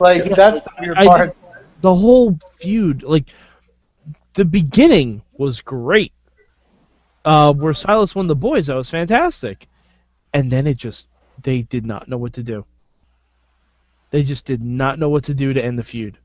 Like 0.00 0.24
Yeah, 0.24 0.34
that's 0.36 0.62
the 0.64 0.70
weird 0.80 0.98
I- 0.98 1.06
part. 1.06 1.36
The 1.80 1.94
whole 1.94 2.36
feud, 2.58 3.04
like 3.04 3.26
the 4.34 4.44
beginning 4.44 5.22
was 5.36 5.60
great. 5.60 6.12
Uh, 7.24 7.52
where 7.52 7.74
Silas 7.74 8.14
won 8.14 8.26
the 8.26 8.34
boys, 8.34 8.66
that 8.66 8.74
was 8.74 8.90
fantastic. 8.90 9.68
and 10.34 10.50
then 10.50 10.66
it 10.66 10.76
just 10.76 11.08
they 11.42 11.62
did 11.62 11.86
not 11.86 12.08
know 12.08 12.18
what 12.18 12.32
to 12.34 12.42
do. 12.42 12.64
They 14.10 14.22
just 14.22 14.44
did 14.44 14.62
not 14.62 14.98
know 14.98 15.08
what 15.08 15.24
to 15.24 15.34
do 15.34 15.52
to 15.52 15.62
end 15.64 15.78
the 15.78 15.84
feud. 15.84 16.18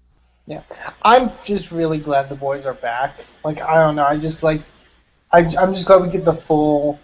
Yeah, 0.46 0.62
I'm 1.04 1.32
just 1.44 1.72
really 1.72 2.00
glad 2.00 2.30
the 2.30 2.36
boys 2.36 2.66
are 2.66 2.74
back. 2.74 3.20
Like 3.46 3.62
I 3.62 3.76
don't 3.76 3.96
know, 3.96 4.04
I 4.06 4.18
just 4.18 4.44
like, 4.44 4.62
I, 5.32 5.40
I'm 5.60 5.74
just 5.74 5.86
glad 5.88 6.02
we 6.02 6.10
get 6.10 6.26
the 6.26 6.34
full 6.34 7.00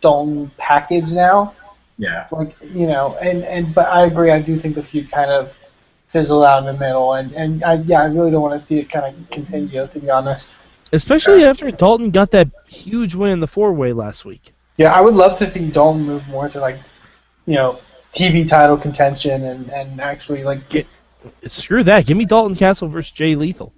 Dalton 0.00 0.50
package 0.56 1.12
now. 1.12 1.54
Yeah. 1.98 2.26
Like 2.30 2.56
you 2.62 2.86
know, 2.86 3.16
and 3.20 3.44
and 3.44 3.74
but 3.74 3.88
I 3.88 4.06
agree. 4.06 4.30
I 4.30 4.40
do 4.40 4.58
think 4.58 4.74
the 4.74 4.82
feud 4.82 5.10
kind 5.10 5.30
of 5.30 5.54
fizzled 6.08 6.44
out 6.44 6.60
in 6.60 6.66
the 6.66 6.72
middle, 6.72 7.14
and 7.14 7.32
and 7.32 7.62
I, 7.62 7.74
yeah, 7.74 8.02
I 8.02 8.06
really 8.06 8.30
don't 8.30 8.42
want 8.42 8.58
to 8.60 8.66
see 8.66 8.78
it 8.78 8.88
kind 8.88 9.14
of 9.14 9.30
continue. 9.30 9.86
To 9.86 9.98
be 9.98 10.10
honest. 10.10 10.54
Especially 10.92 11.44
after 11.44 11.70
Dalton 11.70 12.10
got 12.10 12.32
that 12.32 12.48
huge 12.66 13.14
win 13.14 13.34
in 13.34 13.40
the 13.40 13.46
four 13.46 13.72
way 13.72 13.92
last 13.92 14.24
week. 14.24 14.52
Yeah, 14.76 14.92
I 14.92 15.00
would 15.00 15.14
love 15.14 15.38
to 15.38 15.46
see 15.46 15.68
Dalton 15.70 16.02
move 16.02 16.26
more 16.26 16.48
to 16.48 16.58
like, 16.58 16.80
you 17.46 17.54
know, 17.54 17.78
TV 18.12 18.48
title 18.48 18.76
contention 18.76 19.44
and 19.44 19.70
and 19.70 20.00
actually 20.00 20.42
like 20.42 20.68
get. 20.68 20.86
Screw 21.48 21.84
that. 21.84 22.06
Give 22.06 22.16
me 22.16 22.24
Dalton 22.24 22.56
Castle 22.56 22.88
versus 22.88 23.12
Jay 23.12 23.34
Lethal. 23.34 23.74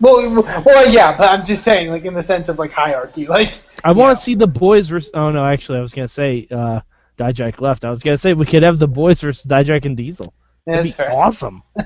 Well, 0.00 0.42
well, 0.64 0.90
yeah, 0.90 1.16
but 1.16 1.30
I'm 1.30 1.44
just 1.44 1.62
saying, 1.62 1.90
like 1.90 2.04
in 2.04 2.14
the 2.14 2.22
sense 2.22 2.48
of 2.48 2.58
like 2.58 2.72
hierarchy, 2.72 3.26
like 3.26 3.60
I 3.84 3.92
want 3.92 4.10
Yeah. 4.10 4.14
to 4.14 4.20
see 4.20 4.34
the 4.34 4.46
boys 4.46 4.88
versus. 4.88 5.10
Oh 5.14 5.30
no, 5.30 5.44
actually, 5.44 5.78
I 5.78 5.82
was 5.82 5.92
gonna 5.92 6.08
say 6.08 6.46
uh, 6.50 6.80
Dijak 7.16 7.60
left. 7.60 7.84
I 7.84 7.90
was 7.90 8.02
gonna 8.02 8.18
say 8.18 8.32
we 8.34 8.44
could 8.46 8.62
have 8.64 8.78
the 8.78 8.88
boys 8.88 9.20
versus 9.20 9.44
Dijak 9.44 9.84
and 9.86 9.96
Diesel. 9.96 10.34
yeah, 10.66 10.76
That'd 10.82 10.86
that's 10.92 10.96
be 10.96 11.04
fair. 11.04 11.12
awesome. 11.12 11.62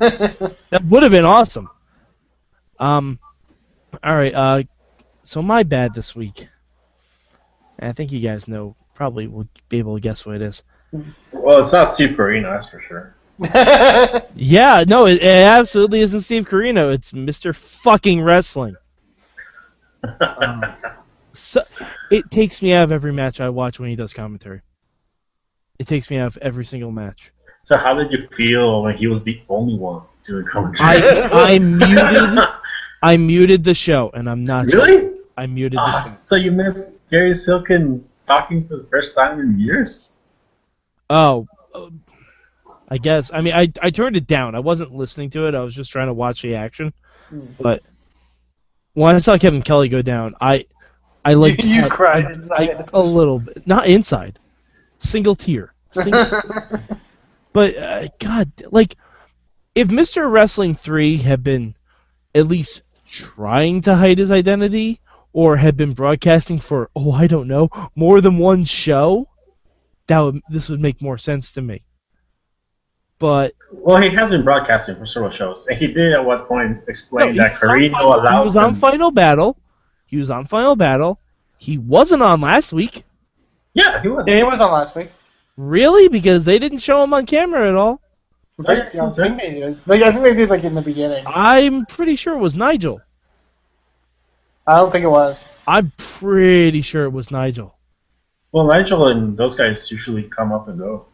That 0.71 0.85
would 0.89 1.03
have 1.03 1.13
been 1.13 1.25
awesome. 1.27 1.69
Um, 2.79 3.19
all 4.05 4.17
right. 4.17 4.35
Uh, 4.35 4.63
so 5.25 5.43
my 5.43 5.63
bad 5.63 5.95
this 5.95 6.15
week. 6.17 6.49
I 7.81 7.93
think 7.93 8.11
you 8.13 8.21
guys 8.21 8.49
know. 8.49 8.75
Probably 8.95 9.29
will 9.29 9.47
be 9.69 9.79
able 9.79 9.95
to 9.95 10.01
guess 10.01 10.27
what 10.27 10.35
it 10.35 10.43
is. 10.43 10.65
Well, 11.31 11.61
it's 11.61 11.71
not 11.73 11.95
Steve 11.95 12.17
Corino, 12.17 12.53
that's 12.53 12.69
for 12.69 12.81
sure. 12.81 13.15
Yeah, 14.35 14.85
no, 14.87 15.07
it, 15.07 15.23
it 15.23 15.47
absolutely 15.47 16.01
isn't 16.01 16.21
Steve 16.23 16.49
Corino. 16.49 16.93
It's 16.93 17.13
Mr. 17.13 17.55
Fucking 17.55 18.23
Wrestling. 18.23 18.77
So 21.35 21.63
it 22.11 22.29
takes 22.33 22.61
me 22.63 22.73
out 22.73 22.83
of 22.83 22.91
every 22.93 23.13
match 23.13 23.41
I 23.41 23.49
watch 23.49 23.79
when 23.79 23.89
he 23.89 23.95
does 23.95 24.13
commentary. 24.13 24.61
It 25.79 25.87
takes 25.87 26.11
me 26.11 26.17
out 26.17 26.27
of 26.27 26.37
every 26.39 26.65
single 26.65 26.91
match. 26.91 27.31
so 27.63 27.77
how 27.77 27.95
did 27.95 28.11
you 28.11 28.27
feel 28.37 28.83
when 28.83 28.97
he 28.97 29.07
was 29.07 29.23
the 29.23 29.41
only 29.49 29.77
one 29.77 30.03
doing 30.25 30.45
commentary? 30.47 31.01
I 31.31 31.59
muted 31.61 32.45
I 33.05 33.17
muted 33.17 33.63
the 33.63 33.73
show, 33.75 34.11
and 34.15 34.29
I'm 34.29 34.45
not 34.45 34.67
really? 34.67 35.13
I 35.37 35.47
muted 35.47 35.79
the 35.79 36.01
show. 36.01 36.09
so 36.09 36.35
you 36.35 36.51
missed 36.51 36.95
Gary 37.09 37.37
Silkin 37.37 38.05
talking 38.27 38.67
for 38.67 38.77
the 38.79 38.85
first 38.91 39.15
time 39.15 39.39
in 39.39 39.61
years? 39.61 40.11
Oh, 41.09 41.47
uh, 41.73 41.87
I 42.91 42.99
guess. 42.99 43.31
I 43.33 43.41
mean, 43.41 43.55
I 43.55 43.71
I 43.83 43.91
turned 43.91 44.17
it 44.17 44.27
down. 44.27 44.55
I 44.55 44.61
wasn't 44.61 44.95
listening 44.95 45.31
to 45.31 45.47
it. 45.47 45.55
I 45.55 45.61
was 45.61 45.75
just 45.75 45.91
trying 45.93 46.07
to 46.09 46.15
watch 46.15 46.43
the 46.43 46.55
action. 46.55 46.93
Hmm. 47.29 47.41
But 47.61 47.83
when 48.95 49.15
I 49.15 49.19
saw 49.19 49.37
Kevin 49.39 49.63
Kelly 49.63 49.89
go 49.89 50.03
down, 50.03 50.35
I 50.41 50.65
I 51.25 51.35
like 51.35 51.63
You 51.65 51.85
I- 51.85 51.89
cried 51.89 52.25
I- 52.27 52.33
inside. 52.33 52.71
I- 52.71 52.85
a 52.95 53.01
little 53.01 53.41
bit, 53.41 53.67
not 53.67 53.87
inside, 53.87 54.39
single 55.01 55.37
tear. 55.37 55.75
Single, 55.93 56.31
but 57.53 57.77
uh, 57.77 58.09
God, 58.19 58.51
like 58.71 58.97
if 59.75 59.89
Mr. 59.89 60.31
Wrestling 60.31 60.75
three 60.75 61.17
had 61.17 61.43
been 61.43 61.75
at 62.35 62.47
least 62.49 62.83
trying 63.11 63.81
to 63.83 63.95
hide 63.97 64.19
his 64.19 64.31
identity, 64.31 65.01
or 65.33 65.57
had 65.57 65.77
been 65.77 65.93
broadcasting 65.95 66.59
for 66.59 66.91
oh 66.97 67.13
I 67.13 67.27
don't 67.27 67.49
know 67.49 67.69
more 67.95 68.21
than 68.21 68.39
one 68.39 68.65
show, 68.65 69.29
that 70.09 70.19
would 70.21 70.41
this 70.51 70.69
would 70.69 70.81
make 70.81 71.01
more 71.03 71.19
sense 71.19 71.53
to 71.53 71.63
me. 71.63 71.83
But 73.19 73.55
Well, 73.73 74.01
he 74.01 74.11
has 74.15 74.31
been 74.31 74.45
broadcasting 74.45 74.97
for 74.97 75.07
several 75.07 75.33
shows, 75.33 75.67
and 75.69 75.77
he 75.79 75.89
did 75.89 76.13
at 76.13 76.25
one 76.25 76.45
point 76.45 76.79
explain 76.87 77.35
No, 77.35 77.43
that 77.43 77.59
he 77.61 77.67
was 77.67 77.71
on 77.73 77.81
Corino 77.81 77.93
Final- 77.93 78.15
allowed 78.15 78.39
He 78.41 78.45
was 78.45 78.57
on 78.57 78.69
him- 78.71 78.75
Final 78.77 79.11
Battle. 79.11 79.57
He 80.07 80.17
was 80.19 80.31
on 80.31 80.45
Final 80.47 80.77
Battle. 80.77 81.19
He 81.59 81.79
wasn't 81.79 82.23
on 82.23 82.41
last 82.41 82.73
week. 82.73 83.05
Yeah, 83.75 84.01
he 84.01 84.09
was. 84.09 84.25
yeah, 84.27 84.37
he 84.37 84.43
was 84.45 84.61
on 84.61 84.71
last 84.73 84.95
week. 84.95 85.11
Really? 85.57 86.09
Because 86.09 86.45
they 86.45 86.59
didn't 86.61 86.79
show 86.79 87.03
him 87.03 87.13
on 87.13 87.27
camera 87.27 87.69
at 87.69 87.75
all. 87.75 88.01
Like, 88.59 88.79
Yeah, 88.79 88.83
I 88.83 88.85
he 88.85 88.91
think 88.91 89.03
was. 89.05 89.17
they 89.17 89.29
did. 89.51 89.79
Like 89.87 90.03
I 90.03 90.13
think 90.13 90.25
they 90.25 90.35
did 90.35 90.49
like 90.51 90.65
in 90.65 90.75
the 90.75 90.83
beginning. 90.83 91.25
I'm 91.27 91.87
pretty 91.87 92.15
sure 92.17 92.35
it 92.35 92.39
was 92.39 92.55
Nigel. 92.57 93.01
I 94.67 94.77
don't 94.77 94.91
think 94.93 95.05
it 95.05 95.09
was. 95.09 95.47
I'm 95.67 95.93
pretty 95.97 96.83
sure 96.83 97.05
it 97.05 97.11
was 97.11 97.31
Nigel. 97.31 97.75
Well, 98.53 98.67
Nigel 98.67 99.09
and 99.09 99.37
those 99.37 99.55
guys 99.55 99.91
usually 99.91 100.25
come 100.25 100.53
up 100.53 100.69
and 100.69 100.79
go. 100.79 101.07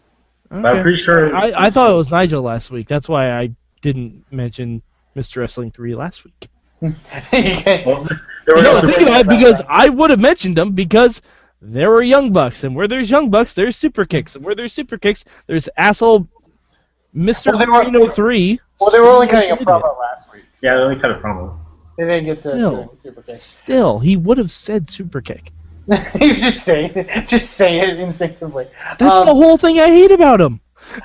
But 0.51 0.67
I'm 0.67 0.83
pretty 0.83 1.03
sure. 1.03 1.35
I, 1.35 1.53
I 1.67 1.71
thought 1.71 1.91
it 1.91 1.95
was 1.95 2.11
Nigel 2.11 2.43
last 2.43 2.71
week. 2.71 2.87
That's 2.89 3.09
why 3.09 3.31
I 3.33 3.51
didn't 3.83 4.25
mention 4.31 4.83
Mr. 5.17 5.39
Wrestling 5.39 5.71
3 5.73 5.95
last 5.95 6.25
week. 6.25 6.49
Well, 7.87 8.07
there 8.47 8.63
No, 8.63 8.75
also- 8.75 8.87
think 8.89 9.01
about 9.03 9.21
it 9.23 9.29
because 9.29 9.63
I 9.69 9.89
would 9.89 10.11
have 10.11 10.21
mentioned 10.21 10.57
them 10.59 10.73
because 10.73 11.23
there 11.63 11.89
were 11.91 12.03
Young 12.03 12.31
Bucks, 12.33 12.63
and 12.65 12.75
where 12.77 12.87
there's 12.87 13.11
Young 13.11 13.31
Bucks, 13.31 13.55
there's 13.55 13.75
Super 13.77 14.05
Kicks, 14.05 14.37
and 14.37 14.45
where 14.45 14.55
there's 14.55 14.73
Super 14.75 14.99
Kicks, 14.99 15.25
there's 15.47 15.67
asshole 15.79 16.29
Mr. 17.17 17.55
Well, 17.57 17.67
were- 17.67 17.81
Reno 17.91 18.11
3. 18.11 18.61
well, 18.81 18.91
they 18.91 19.01
were 19.01 19.07
only 19.09 19.29
cutting 19.29 19.51
a 19.53 19.57
promo 19.57 19.99
last 19.99 20.31
week. 20.33 20.45
yeah, 20.63 20.75
they 20.77 20.83
only 20.83 21.01
cut 21.01 21.11
a 21.11 21.15
promo. 21.15 21.59
They 21.97 22.05
didn't 22.05 22.25
get 22.25 22.37
to 22.43 22.51
Still. 22.51 22.95
super 22.99 23.23
kick. 23.23 23.37
Still, 23.37 23.99
he 24.01 24.17
would 24.17 24.37
have 24.37 24.51
said 24.53 24.91
Super 24.91 25.21
Kick. 25.21 25.53
you 26.21 26.35
just 26.35 26.63
say 26.65 26.87
it. 26.87 27.27
Just 27.27 27.53
say 27.53 27.81
it 27.81 27.99
instinctively. 27.99 28.67
That's 28.99 29.03
Um, 29.15 29.27
the 29.27 29.35
whole 29.35 29.57
thing 29.59 29.79
I 29.81 29.87
hate 29.89 30.11
about 30.13 30.41
him. 30.41 30.61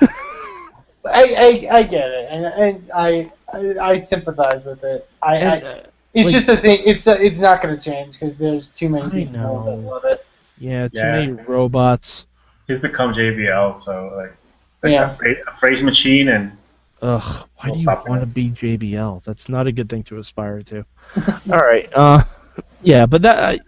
I, 1.04 1.66
I, 1.70 1.76
I 1.78 1.82
get 1.84 2.08
it, 2.10 2.28
and, 2.30 2.44
and 2.44 2.90
I, 2.94 3.32
I 3.52 3.74
I 3.92 3.96
sympathize 3.98 4.64
with 4.64 4.84
it. 4.84 5.08
I, 5.22 5.36
And, 5.36 5.64
I 5.66 5.68
uh, 5.70 5.86
it's 6.12 6.26
like- 6.26 6.32
just 6.34 6.48
a 6.48 6.56
thing. 6.56 6.82
It's 6.84 7.06
uh 7.08 7.16
it's 7.18 7.38
not 7.38 7.62
going 7.62 7.76
to 7.78 7.82
change 7.90 8.14
because 8.14 8.36
there's 8.38 8.68
too 8.68 8.88
many 8.90 9.06
I 9.06 9.10
people 9.10 9.32
know. 9.32 9.64
that 9.64 9.76
love 9.88 10.04
it. 10.04 10.26
yeah, 10.58 10.88
too 10.88 10.98
Yeah. 10.98 11.12
many 11.12 11.32
robots. 11.32 12.26
He's 12.66 12.80
become 12.80 13.14
JBL, 13.14 13.80
so 13.80 14.12
like, 14.16 14.34
like 14.82 14.92
Yeah. 14.92 15.16
a, 15.24 15.50
a 15.52 15.56
phrase 15.56 15.82
machine, 15.82 16.28
and 16.28 16.52
Ugh, 17.02 17.22
why 17.56 17.66
We'll 17.68 17.74
do 17.76 17.80
you 17.80 17.86
want 18.06 18.20
to 18.20 18.26
be 18.26 18.50
JBL? 18.50 19.24
That's 19.24 19.48
not 19.48 19.66
a 19.66 19.72
good 19.72 19.88
thing 19.88 20.02
to 20.04 20.18
aspire 20.18 20.60
to. 20.64 20.84
All 21.50 21.56
right. 21.58 21.88
Uh, 21.94 22.24
yeah, 22.82 23.06
but 23.06 23.22
that 23.22 23.42
I, 23.42 23.58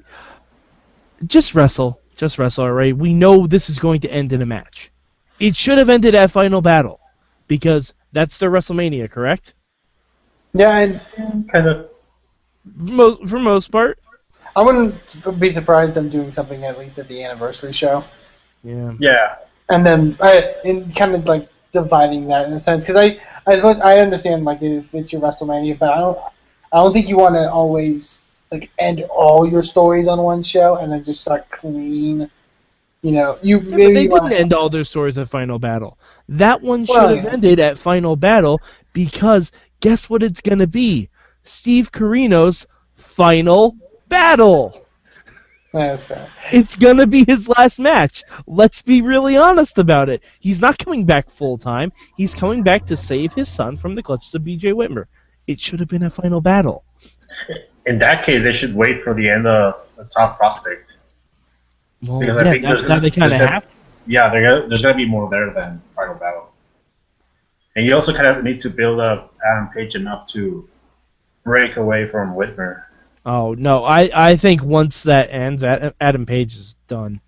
just 1.27 1.55
wrestle, 1.55 2.01
just 2.17 2.39
wrestle. 2.39 2.65
All 2.65 2.73
right. 2.73 2.97
We 2.97 3.15
know 3.15 3.47
this 3.47 3.71
is 3.71 3.79
going 3.79 4.01
to 4.03 4.11
end 4.11 4.33
in 4.33 4.43
a 4.43 4.47
match. 4.47 4.91
It 5.41 5.57
should 5.57 5.79
have 5.79 5.89
ended 5.89 6.15
at 6.15 6.31
Final 6.31 6.61
Battle, 6.61 7.01
because 7.49 7.95
that's 8.13 8.39
the 8.39 8.47
WrestleMania, 8.47 9.11
correct? 9.11 9.55
Yeah, 10.53 10.79
and 10.79 11.51
kind 11.53 11.67
of. 11.67 11.89
Most, 12.77 13.29
for 13.29 13.39
most 13.39 13.73
part. 13.73 13.99
I 14.55 14.63
wouldn't 14.63 14.95
be 15.41 15.51
surprised 15.51 15.95
them 15.95 16.11
doing 16.11 16.31
something 16.31 16.63
at 16.65 16.79
least 16.79 16.99
at 16.99 17.09
the 17.09 17.25
anniversary 17.25 17.73
show, 17.73 18.05
Yeah. 18.63 18.93
Yeah, 18.99 19.37
and 19.69 19.85
then 19.85 20.17
uh, 20.21 20.43
in 20.65 20.93
kind 20.93 21.15
of 21.15 21.25
like 21.27 21.49
dividing 21.73 22.29
that 22.29 22.47
in 22.47 22.53
a 22.53 22.61
sense 22.61 22.85
because 22.85 22.97
I 22.97 23.19
I 23.47 23.57
suppose 23.57 23.81
I 23.81 23.99
understand 23.99 24.45
like 24.45 24.61
if 24.61 24.95
it's 24.95 25.13
your 25.13 25.23
WrestleMania, 25.23 25.79
but 25.79 25.91
I 25.91 25.99
don't 25.99 26.19
I 26.73 26.79
don't 26.79 26.93
think 26.93 27.09
you 27.09 27.17
want 27.17 27.35
to 27.35 27.51
always 27.51 28.21
like 28.53 28.71
end 28.79 29.03
all 29.11 29.49
your 29.49 29.63
stories 29.63 30.09
on 30.09 30.21
one 30.23 30.43
show 30.43 30.77
and 30.77 30.93
then 30.93 31.05
just 31.05 31.23
start 31.23 31.51
clean. 31.51 32.31
You 33.03 33.13
know, 33.13 33.39
you 33.43 33.61
Yeah, 33.69 33.77
maybe 33.77 33.89
they 33.89 34.03
you 34.03 34.09
didn't 34.09 34.33
end 34.33 34.53
all 34.55 34.71
their 34.71 34.85
stories 34.85 35.19
at 35.19 35.29
Final 35.29 35.59
Battle. 35.59 35.99
That 36.29 36.63
one 36.63 36.87
should 36.87 37.11
Well, 37.11 37.11
have 37.11 37.25
yeah. 37.25 37.33
ended 37.33 37.61
at 37.61 37.79
Final 37.79 38.17
Battle 38.17 38.61
because 38.93 39.51
guess 39.81 40.09
what 40.11 40.23
it's 40.23 40.41
gonna 40.41 40.67
be? 40.67 41.11
Steve 41.45 41.93
Corino's 41.93 42.67
Final 42.97 43.77
Battle. 44.09 44.77
That's 45.73 46.05
fair. 46.05 46.33
It's 46.51 46.77
gonna 46.77 47.07
be 47.07 47.25
his 47.25 47.49
last 47.49 47.79
match. 47.81 48.23
Let's 48.47 48.83
be 48.83 49.03
really 49.03 49.37
honest 49.37 49.79
about 49.79 50.09
it. 50.09 50.23
He's 50.41 50.61
not 50.61 50.79
coming 50.79 51.05
back 51.05 51.31
full 51.31 51.59
time. 51.59 51.93
He's 52.17 52.35
coming 52.35 52.63
back 52.63 52.87
to 52.87 52.97
save 52.97 53.33
his 53.35 53.49
son 53.49 53.77
from 53.77 53.95
the 53.95 54.03
clutches 54.03 54.35
of 54.35 54.45
B.J. 54.45 54.73
Whitmer. 54.73 55.07
It 55.47 55.61
should 55.61 55.81
have 55.81 55.89
been 55.89 56.05
a 56.05 56.11
Final 56.11 56.41
Battle. 56.41 56.85
in 57.87 57.99
that 57.99 58.25
case, 58.25 58.45
they 58.45 58.53
should 58.53 58.75
wait 58.75 59.03
for 59.03 59.15
the 59.15 59.29
end 59.29 59.47
of 59.47 59.75
the 59.97 60.05
top 60.05 60.39
prospect. 60.39 60.93
Well, 62.03 62.21
Because 62.21 62.37
I 62.37 62.45
yeah, 62.45 62.51
think 62.53 62.63
that's 62.65 62.83
there's- 62.83 63.03
they 63.03 63.11
kind 63.11 63.33
of 63.33 63.51
have. 63.51 63.65
Yeah, 64.07 64.31
there's 64.31 64.83
gonna 64.83 64.95
be 64.95 65.07
more 65.07 65.29
there 65.31 65.51
than 65.51 65.81
Final 65.95 66.15
Battle. 66.17 66.53
And 67.77 67.87
you 67.87 67.95
also 67.95 68.13
kind 68.13 68.27
of 68.27 68.43
need 68.45 68.61
to 68.61 68.71
build 68.71 68.99
up 69.01 69.33
Adam 69.51 69.69
Page 69.69 69.95
enough 69.95 70.27
to 70.29 70.69
break 71.45 71.77
away 71.77 72.09
from 72.09 72.35
Whitmer. 72.35 72.83
Oh 73.25 73.55
no, 73.55 73.85
I 73.85 74.11
I 74.13 74.37
think 74.37 74.63
once 74.63 75.05
that 75.05 75.31
ends, 75.31 75.63
Adam 75.63 76.27
Page 76.27 76.57
is 76.57 76.75
done. 76.89 77.21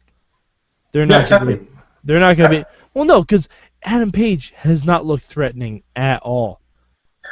They're 0.93 1.03
Yeah, 1.03 1.09
not. 1.09 1.21
exactly. 1.23 1.55
Gonna 1.55 1.65
be, 1.67 1.71
they're 2.03 2.21
not 2.21 2.37
gonna 2.37 2.49
be. 2.49 2.65
Well, 2.95 3.05
no, 3.05 3.21
because 3.23 3.49
Adam 3.85 4.11
Page 4.11 4.53
has 4.57 4.85
not 4.85 5.07
looked 5.07 5.25
threatening 5.25 5.85
at 5.95 6.21
all. 6.23 6.61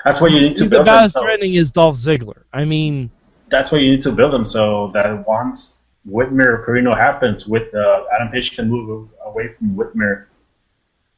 That's 0.05 0.21
what 0.21 0.33
you 0.33 0.41
need 0.41 0.57
to 0.57 0.65
He's 0.65 0.71
build 0.71 0.83
about 0.83 0.97
them. 0.97 1.05
as 1.05 1.13
So, 1.13 1.23
threatening 1.23 1.57
as 1.59 1.71
Dolph 1.71 1.97
Ziggler. 1.97 2.43
I 2.53 2.65
mean, 2.65 3.11
that's 3.49 3.71
what 3.71 3.83
you 3.83 3.91
need 3.93 4.01
to 4.01 4.13
build 4.13 4.33
them 4.33 4.45
so 4.45 4.91
that 4.95 5.27
once 5.27 5.79
Whitmer 6.09 6.47
or 6.47 6.65
Corino 6.67 6.95
happens, 6.97 7.47
with 7.47 7.73
uh, 7.75 8.05
Adam 8.15 8.29
Page 8.29 8.57
can 8.57 8.69
move 8.69 9.09
away 9.25 9.49
from 9.49 9.77
Whitmer, 9.77 10.27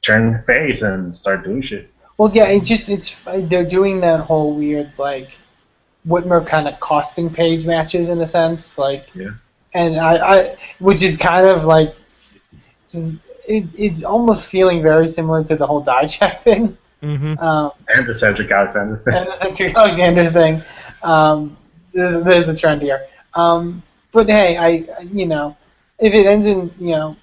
turn 0.03 0.43
face 0.45 0.83
and 0.83 1.15
start 1.15 1.45
doing 1.45 1.63
shit. 1.63 1.91
Well, 2.19 2.31
yeah, 2.33 2.49
it's 2.49 2.69
just 2.69 2.89
it's 2.89 3.21
they're 3.25 3.65
doing 3.69 4.01
that 4.01 4.21
whole 4.21 4.55
weird 4.55 4.93
like 4.99 5.39
Whitmer 6.07 6.47
kind 6.47 6.69
of 6.69 6.79
costing 6.81 7.31
page 7.31 7.67
matches 7.67 8.09
in 8.09 8.21
a 8.21 8.27
sense, 8.27 8.77
like 8.77 9.09
Yeah. 9.15 9.31
and 9.73 9.99
I, 9.99 10.17
I 10.17 10.57
which 10.79 11.03
is 11.03 11.17
kind 11.17 11.47
of 11.47 11.65
like 11.65 11.95
it, 12.93 13.65
it's 13.77 14.05
almost 14.05 14.47
feeling 14.47 14.83
very 14.83 15.09
similar 15.09 15.43
to 15.45 15.57
the 15.57 15.67
whole 15.67 15.83
Dijak 15.91 16.43
thing. 16.43 16.77
Mm-hmm. 17.05 17.39
Um, 17.39 17.73
And 17.89 18.09
the 18.09 18.15
Cedric 18.15 18.51
Alexander 18.51 18.97
thing. 19.05 19.15
and 19.15 19.27
the 19.29 19.37
Cedric 19.37 19.77
Alexander 19.77 20.31
thing. 20.31 20.63
Um, 21.03 21.57
there's, 21.93 22.25
there's 22.25 22.49
a 22.49 22.57
trend 22.57 22.83
here. 22.83 23.07
Um, 23.35 23.83
but 24.13 24.29
hey, 24.29 24.57
I 24.57 24.87
you 25.13 25.27
know, 25.27 25.57
if 25.99 26.15
it 26.15 26.27
ends 26.27 26.47
in 26.47 26.73
you 26.79 26.93
know, 26.93 27.17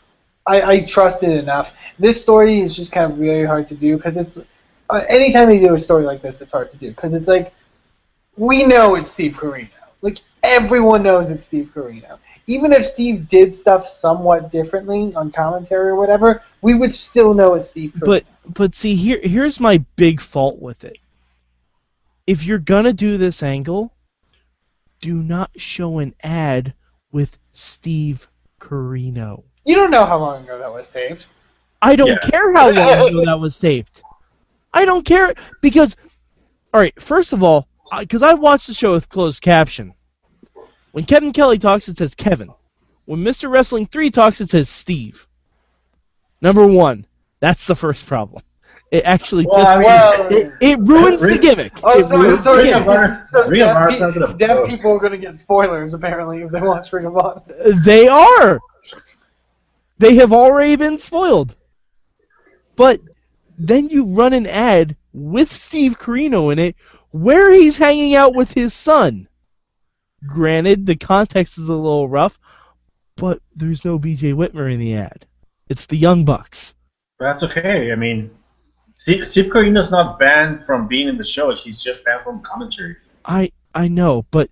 I, 0.45 0.61
I 0.61 0.79
trust 0.81 1.23
it 1.23 1.35
enough. 1.35 1.73
This 1.97 2.21
story 2.21 2.61
is 2.61 2.75
just 2.75 2.91
kind 2.91 3.11
of 3.11 3.19
really 3.19 3.45
hard 3.45 3.67
to 3.69 3.75
do 3.75 3.97
because 3.97 4.15
it's 4.17 4.37
uh, 4.89 5.03
anytime 5.07 5.47
they 5.47 5.59
do 5.59 5.73
a 5.73 5.79
story 5.79 6.03
like 6.03 6.21
this, 6.21 6.41
it's 6.41 6.53
hard 6.53 6.71
to 6.71 6.77
do 6.77 6.89
because 6.89 7.13
it's 7.13 7.27
like 7.27 7.53
we 8.37 8.65
know 8.65 8.95
it's 8.95 9.11
Steve 9.11 9.33
Corino. 9.33 9.69
Like 10.01 10.19
everyone 10.43 11.03
knows 11.03 11.29
it's 11.31 11.45
Steve 11.45 11.71
Corino. 11.73 12.17
Even 12.47 12.73
if 12.73 12.85
Steve 12.85 13.29
did 13.29 13.55
stuff 13.55 13.87
somewhat 13.87 14.49
differently 14.51 15.13
on 15.15 15.31
commentary 15.31 15.89
or 15.89 15.95
whatever, 15.95 16.43
we 16.61 16.73
would 16.73 16.93
still 16.93 17.33
know 17.33 17.53
it's 17.55 17.69
Steve 17.69 17.93
Corino. 17.97 18.05
But 18.05 18.25
but 18.53 18.75
see 18.75 18.95
here 18.95 19.19
here's 19.23 19.59
my 19.59 19.77
big 19.95 20.19
fault 20.21 20.59
with 20.59 20.83
it. 20.83 20.97
If 22.27 22.43
you're 22.45 22.57
gonna 22.59 22.93
do 22.93 23.17
this 23.17 23.43
angle, 23.43 23.93
do 25.01 25.15
not 25.15 25.51
show 25.55 25.99
an 25.99 26.13
ad 26.23 26.73
with 27.11 27.37
Steve 27.53 28.27
Corino. 28.59 29.43
you 29.65 29.75
don't 29.75 29.91
know 29.91 30.05
how 30.05 30.17
long 30.17 30.43
ago 30.43 30.57
that 30.59 30.71
was 30.71 30.87
taped. 30.89 31.27
I 31.81 31.95
don't 31.95 32.09
Yeah. 32.09 32.17
care 32.29 32.53
how 32.53 32.69
long 32.69 33.09
ago 33.09 33.25
that 33.25 33.39
was 33.39 33.57
taped. 33.57 34.03
I 34.73 34.85
don't 34.85 35.03
care 35.05 35.33
because, 35.61 35.95
all 36.73 36.79
right. 36.79 36.99
First 37.01 37.33
of 37.33 37.43
all, 37.43 37.67
because 37.99 38.21
I 38.23 38.33
watched 38.33 38.67
the 38.67 38.73
show 38.73 38.93
with 38.93 39.09
closed 39.09 39.41
caption. 39.41 39.93
When 40.91 41.05
Kevin 41.05 41.31
Kelly 41.33 41.57
talks, 41.57 41.87
it 41.87 41.97
says 41.97 42.15
Kevin. 42.15 42.49
When 43.05 43.19
Mr. 43.19 43.49
Wrestling 43.49 43.87
Three 43.87 44.11
talks, 44.11 44.41
it 44.41 44.49
says 44.49 44.69
Steve. 44.69 45.27
Number 46.41 46.65
one, 46.65 47.05
that's 47.39 47.65
the 47.65 47.75
first 47.75 48.05
problem. 48.05 48.43
It 48.91 49.03
actually 49.05 49.45
Well, 49.45 49.57
just 49.57 49.69
I 49.77 50.29
mean, 50.29 50.37
it, 50.37 50.51
it 50.59 50.79
ruins 50.79 51.21
the 51.21 51.37
gimmick. 51.37 51.71
Oh, 51.81 51.97
It 51.99 52.07
so, 52.07 52.17
ruins 52.17 52.43
so, 52.43 52.57
the 52.57 52.63
Ring 52.63 52.73
of 52.73 52.83
gimmick. 52.83 52.97
Honor- 52.99 53.25
so 53.31 53.47
Ring 53.47 53.61
of 53.61 53.89
deaf, 53.99 54.29
pe- 54.31 54.33
deaf 54.37 54.67
people 54.67 54.91
are 54.91 54.99
going 54.99 55.13
to 55.13 55.17
get 55.17 55.39
spoilers 55.39 55.93
apparently 55.93 56.41
if 56.41 56.51
they 56.51 56.59
watch 56.61 56.91
Ring 56.91 57.05
of 57.05 57.15
Honor. 57.17 57.41
They 57.85 58.07
are. 58.09 58.59
They 59.97 60.15
have 60.15 60.33
already 60.33 60.75
been 60.75 60.97
spoiled. 60.97 61.55
But 62.75 62.99
then 63.57 63.87
you 63.87 64.03
run 64.05 64.33
an 64.33 64.47
ad 64.47 64.97
with 65.13 65.51
Steve 65.53 65.97
Corino 65.99 66.51
in 66.51 66.59
it 66.59 66.75
where 67.11 67.51
he's 67.51 67.77
hanging 67.77 68.15
out 68.15 68.33
with 68.35 68.51
his 68.51 68.73
son. 68.73 69.27
Granted, 70.25 70.85
the 70.85 70.95
context 70.95 71.57
is 71.57 71.67
a 71.67 71.73
little 71.73 72.07
rough, 72.07 72.37
but 73.17 73.41
there's 73.55 73.83
no 73.83 73.97
BJ 73.97 74.33
Whitmer 74.33 74.71
in 74.71 74.79
the 74.79 74.95
ad. 74.95 75.25
It's 75.67 75.85
the 75.85 75.97
Young 75.97 76.25
Bucks. 76.25 76.75
That's 77.19 77.43
okay. 77.43 77.91
I 77.91 77.95
mean, 77.95 78.31
Steve, 78.95 79.51
Corino's 79.51 79.89
not 79.89 80.19
banned 80.19 80.65
from 80.65 80.87
being 80.87 81.07
in 81.07 81.17
the 81.17 81.23
show. 81.23 81.55
He's 81.55 81.81
just 81.81 82.05
banned 82.05 82.23
from 82.23 82.41
commentary. 82.43 82.97
I 83.25 83.51
I 83.73 83.87
know, 83.87 84.25
but 84.31 84.49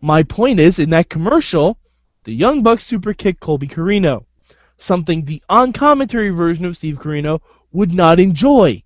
my 0.00 0.22
point 0.22 0.60
is 0.60 0.78
in 0.78 0.90
that 0.90 1.08
commercial, 1.08 1.78
the 2.24 2.34
Young 2.34 2.62
Bucks 2.62 2.84
super 2.84 3.14
kick 3.14 3.40
Colby 3.40 3.68
Corino, 3.68 4.24
something 4.76 5.24
the 5.24 5.42
on 5.48 5.72
commentary 5.72 6.30
version 6.30 6.64
of 6.64 6.76
Steve 6.76 6.98
Corino 6.98 7.40
would 7.72 7.92
not 7.92 8.20
enjoy. 8.20 8.82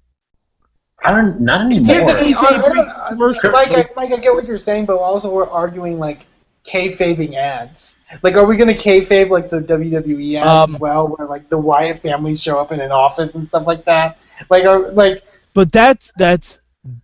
I 1.04 1.10
don't, 1.10 1.40
not 1.40 1.70
Here's 1.70 1.86
the 1.86 1.94
anymore. 1.94 2.14
thing, 2.18 2.34
Kayfabe 2.34 2.88
I- 2.88 3.08
I. 3.10 3.50
Mike, 3.50 3.72
I, 3.72 3.88
Mike, 3.94 4.12
I 4.12 4.16
get 4.16 4.34
what 4.34 4.46
you're 4.46 4.58
saying, 4.58 4.86
but 4.86 4.96
also 4.96 5.30
we're 5.30 5.48
arguing 5.48 5.98
like 5.98 6.26
kayfabing 6.66 7.34
ads. 7.36 7.96
Like, 8.22 8.36
are 8.36 8.46
we 8.46 8.56
gonna 8.56 8.72
kayfabe 8.74 9.28
like 9.30 9.50
the 9.50 9.58
WWE 9.60 10.36
ads 10.40 10.70
Um, 10.70 10.74
as 10.74 10.80
well, 10.80 11.08
where 11.08 11.28
like 11.28 11.48
the 11.50 11.58
Wyatt 11.58 12.00
families 12.00 12.40
show 12.42 12.58
up 12.58 12.72
in 12.72 12.80
an 12.80 12.90
office 12.90 13.34
and 13.34 13.46
stuff 13.46 13.66
like 13.66 13.84
that? 13.84 14.18
Like, 14.50 14.64
are 14.64 14.92
like 14.92 15.22
But 15.52 15.70
that's 15.72 16.12
that's 16.16 16.58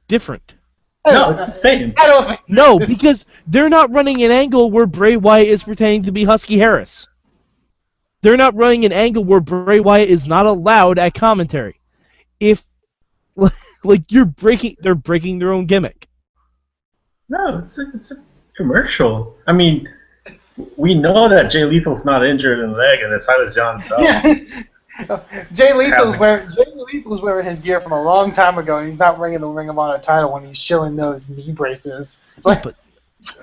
different. 0.08 0.54
No, 1.06 1.30
it's 1.30 1.46
the 1.46 1.52
same. 1.52 1.94
I 1.98 2.06
don't 2.06 2.26
think 2.28 2.40
No, 2.48 2.78
because 2.78 3.24
they're 3.46 3.68
not 3.70 3.90
running 3.90 4.22
an 4.22 4.30
angle 4.30 4.70
where 4.70 4.86
Bray 4.86 5.16
Wyatt 5.16 5.48
is 5.48 5.62
pretending 5.62 6.02
to 6.04 6.12
be 6.12 6.24
Husky 6.24 6.58
Harris. 6.58 7.06
They're 8.22 8.36
not 8.36 8.54
running 8.54 8.84
an 8.84 8.92
angle 8.92 9.24
where 9.24 9.40
Bray 9.40 9.80
Wyatt 9.80 10.10
is 10.10 10.26
not 10.26 10.44
allowed 10.46 10.98
at 10.98 11.14
commentary. 11.14 11.80
If 12.38 12.62
like 13.84 14.10
you're 14.10 14.24
breaking 14.24 14.76
they're 14.80 14.94
breaking 14.94 15.38
their 15.38 15.52
own 15.52 15.66
gimmick. 15.66 16.08
No, 17.28 17.58
it's 17.58 17.78
a, 17.78 17.84
it's 17.94 18.10
a 18.10 18.16
commercial. 18.56 19.36
I 19.46 19.52
mean, 19.52 19.88
we 20.76 20.94
know 20.94 21.28
that 21.28 21.50
Jay 21.50 21.64
Lethal's 21.64 22.04
not 22.04 22.26
injured 22.26 22.58
in 22.58 22.72
the 22.72 22.76
leg, 22.76 23.00
and 23.00 23.12
that 23.12 23.22
Silas 23.22 23.54
John 23.54 23.82
does. 23.88 24.40
Yeah. 25.08 25.20
Jay 25.52 25.72
Lethal's 25.72 26.18
wearing 26.18 26.50
Jay 26.50 26.64
Lethal's 26.74 27.22
wearing 27.22 27.46
his 27.46 27.58
gear 27.58 27.80
from 27.80 27.92
a 27.92 28.02
long 28.02 28.32
time 28.32 28.58
ago, 28.58 28.78
and 28.78 28.86
he's 28.86 28.98
not 28.98 29.18
ringing 29.18 29.40
the 29.40 29.46
Ring 29.46 29.70
of 29.70 29.78
Honor 29.78 29.98
title 29.98 30.30
when 30.30 30.44
he's 30.44 30.62
showing 30.62 30.94
those 30.94 31.26
knee 31.30 31.52
braces. 31.52 32.18
Like, 32.44 32.62
But 32.62 32.74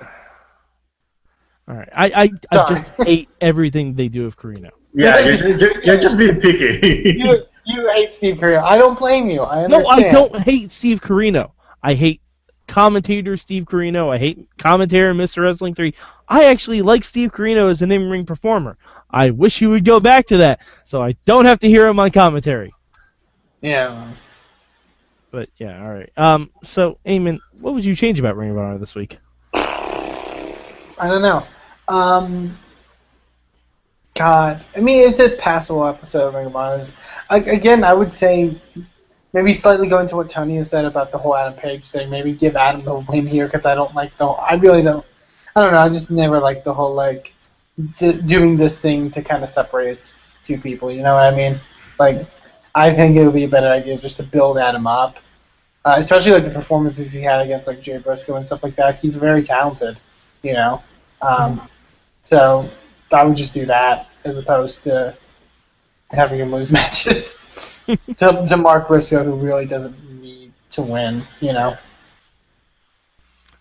all 1.66 1.74
right, 1.74 1.88
I 1.92 2.06
I, 2.06 2.30
I 2.52 2.68
just 2.68 2.92
hate 2.98 3.28
everything 3.40 3.94
they 3.94 4.06
do 4.06 4.24
with 4.24 4.36
Corino. 4.36 4.70
Yeah, 4.94 5.18
you're, 5.18 5.58
you're, 5.58 5.82
you're 5.82 5.98
just 5.98 6.16
being 6.16 6.40
picky. 6.40 7.18
You, 7.68 7.90
hate 7.92 8.14
Steve 8.14 8.36
Carell. 8.36 8.62
I 8.62 8.78
don't 8.78 8.98
blame 8.98 9.28
you. 9.28 9.42
I 9.42 9.64
understand. 9.64 9.84
No. 9.84 10.08
I 10.08 10.10
don't 10.10 10.40
hate 10.40 10.72
Steve 10.72 11.00
Corino. 11.00 11.52
I 11.82 11.94
hate 11.94 12.22
commentator 12.66 13.36
Steve 13.36 13.64
Corino. 13.64 14.12
I 14.12 14.18
hate 14.18 14.48
commentator 14.58 15.12
Mr. 15.12 15.42
Wrestling 15.42 15.74
3. 15.74 15.92
I 16.28 16.44
actually 16.46 16.82
like 16.82 17.04
Steve 17.04 17.30
Corino 17.30 17.70
as 17.70 17.82
an 17.82 17.92
in-ring 17.92 18.24
performer. 18.24 18.78
I 19.10 19.30
wish 19.30 19.58
he 19.58 19.66
would 19.66 19.84
go 19.84 20.00
back 20.00 20.26
to 20.28 20.38
that 20.38 20.60
so 20.84 21.02
I 21.02 21.16
don't 21.24 21.44
have 21.44 21.58
to 21.60 21.68
hear 21.68 21.86
him 21.86 21.98
on 21.98 22.10
commentary. 22.10 22.72
Yeah. 23.60 24.12
But 25.30 25.50
yeah, 25.58 25.82
all 25.82 25.90
right. 25.90 26.10
Um, 26.16 26.50
so 26.64 26.98
Eamon, 27.06 27.38
what 27.60 27.74
would 27.74 27.84
you 27.84 27.94
change 27.94 28.18
about 28.18 28.36
Ring 28.36 28.50
of 28.50 28.58
Honor 28.58 28.78
this 28.78 28.94
week? 28.94 29.18
I 29.52 31.06
don't 31.06 31.22
know. 31.22 31.44
Um, 31.88 32.56
God, 34.14 34.64
I 34.76 34.80
mean, 34.80 35.08
it's 35.08 35.20
a 35.20 35.30
passable 35.30 35.86
episode 35.86 36.28
of 36.28 36.34
Ring 36.34 36.46
of 36.46 36.56
Honor. 36.56 36.86
Again, 37.30 37.84
I 37.84 37.94
would 37.94 38.12
say 38.12 38.60
maybe 39.32 39.54
slightly 39.54 39.88
go 39.88 39.98
into 40.00 40.16
what 40.16 40.28
Tony 40.28 40.62
said 40.64 40.84
about 40.84 41.12
the 41.12 41.18
whole 41.18 41.36
Adam 41.36 41.54
Page 41.54 41.86
thing. 41.86 42.10
Maybe 42.10 42.32
give 42.32 42.56
Adam 42.56 42.84
the 42.84 42.94
win 42.94 43.26
here 43.26 43.46
because 43.46 43.66
I 43.66 43.74
don't 43.74 43.94
like 43.94 44.16
the. 44.16 44.26
Whole, 44.26 44.36
I 44.36 44.54
really 44.54 44.82
don't. 44.82 45.04
I 45.54 45.64
don't 45.64 45.72
know. 45.72 45.80
I 45.80 45.88
just 45.88 46.10
never 46.10 46.40
liked 46.40 46.64
the 46.64 46.74
whole 46.74 46.94
like 46.94 47.32
d- 47.98 48.12
doing 48.12 48.56
this 48.56 48.78
thing 48.78 49.10
to 49.12 49.22
kind 49.22 49.42
of 49.42 49.48
separate 49.48 50.12
two 50.42 50.58
people. 50.58 50.90
You 50.90 51.02
know 51.02 51.14
what 51.14 51.32
I 51.32 51.36
mean? 51.36 51.60
Like, 51.98 52.26
I 52.74 52.94
think 52.94 53.16
it 53.16 53.24
would 53.24 53.34
be 53.34 53.44
a 53.44 53.48
better 53.48 53.68
idea 53.68 53.98
just 53.98 54.16
to 54.18 54.22
build 54.22 54.58
Adam 54.58 54.86
up, 54.86 55.16
uh, 55.84 55.94
especially 55.96 56.32
like 56.32 56.44
the 56.44 56.50
performances 56.50 57.12
he 57.12 57.22
had 57.22 57.40
against 57.40 57.68
like 57.68 57.80
Jay 57.80 57.98
Briscoe 57.98 58.36
and 58.36 58.46
stuff 58.46 58.62
like 58.62 58.76
that. 58.76 58.98
He's 58.98 59.16
very 59.16 59.42
talented, 59.42 59.96
you 60.42 60.52
know. 60.52 60.82
Um, 61.20 61.68
so 62.22 62.68
I 63.12 63.24
would 63.24 63.36
just 63.36 63.54
do 63.54 63.66
that 63.66 64.08
as 64.24 64.38
opposed 64.38 64.82
to 64.84 65.16
having 66.10 66.40
him 66.40 66.52
lose 66.52 66.70
matches 66.72 67.32
to, 68.16 68.46
to 68.48 68.56
Mark 68.56 68.88
Briscoe, 68.88 69.24
who 69.24 69.34
really 69.34 69.66
doesn't 69.66 70.20
need 70.20 70.52
to 70.70 70.82
win, 70.82 71.22
you 71.40 71.52
know. 71.52 71.76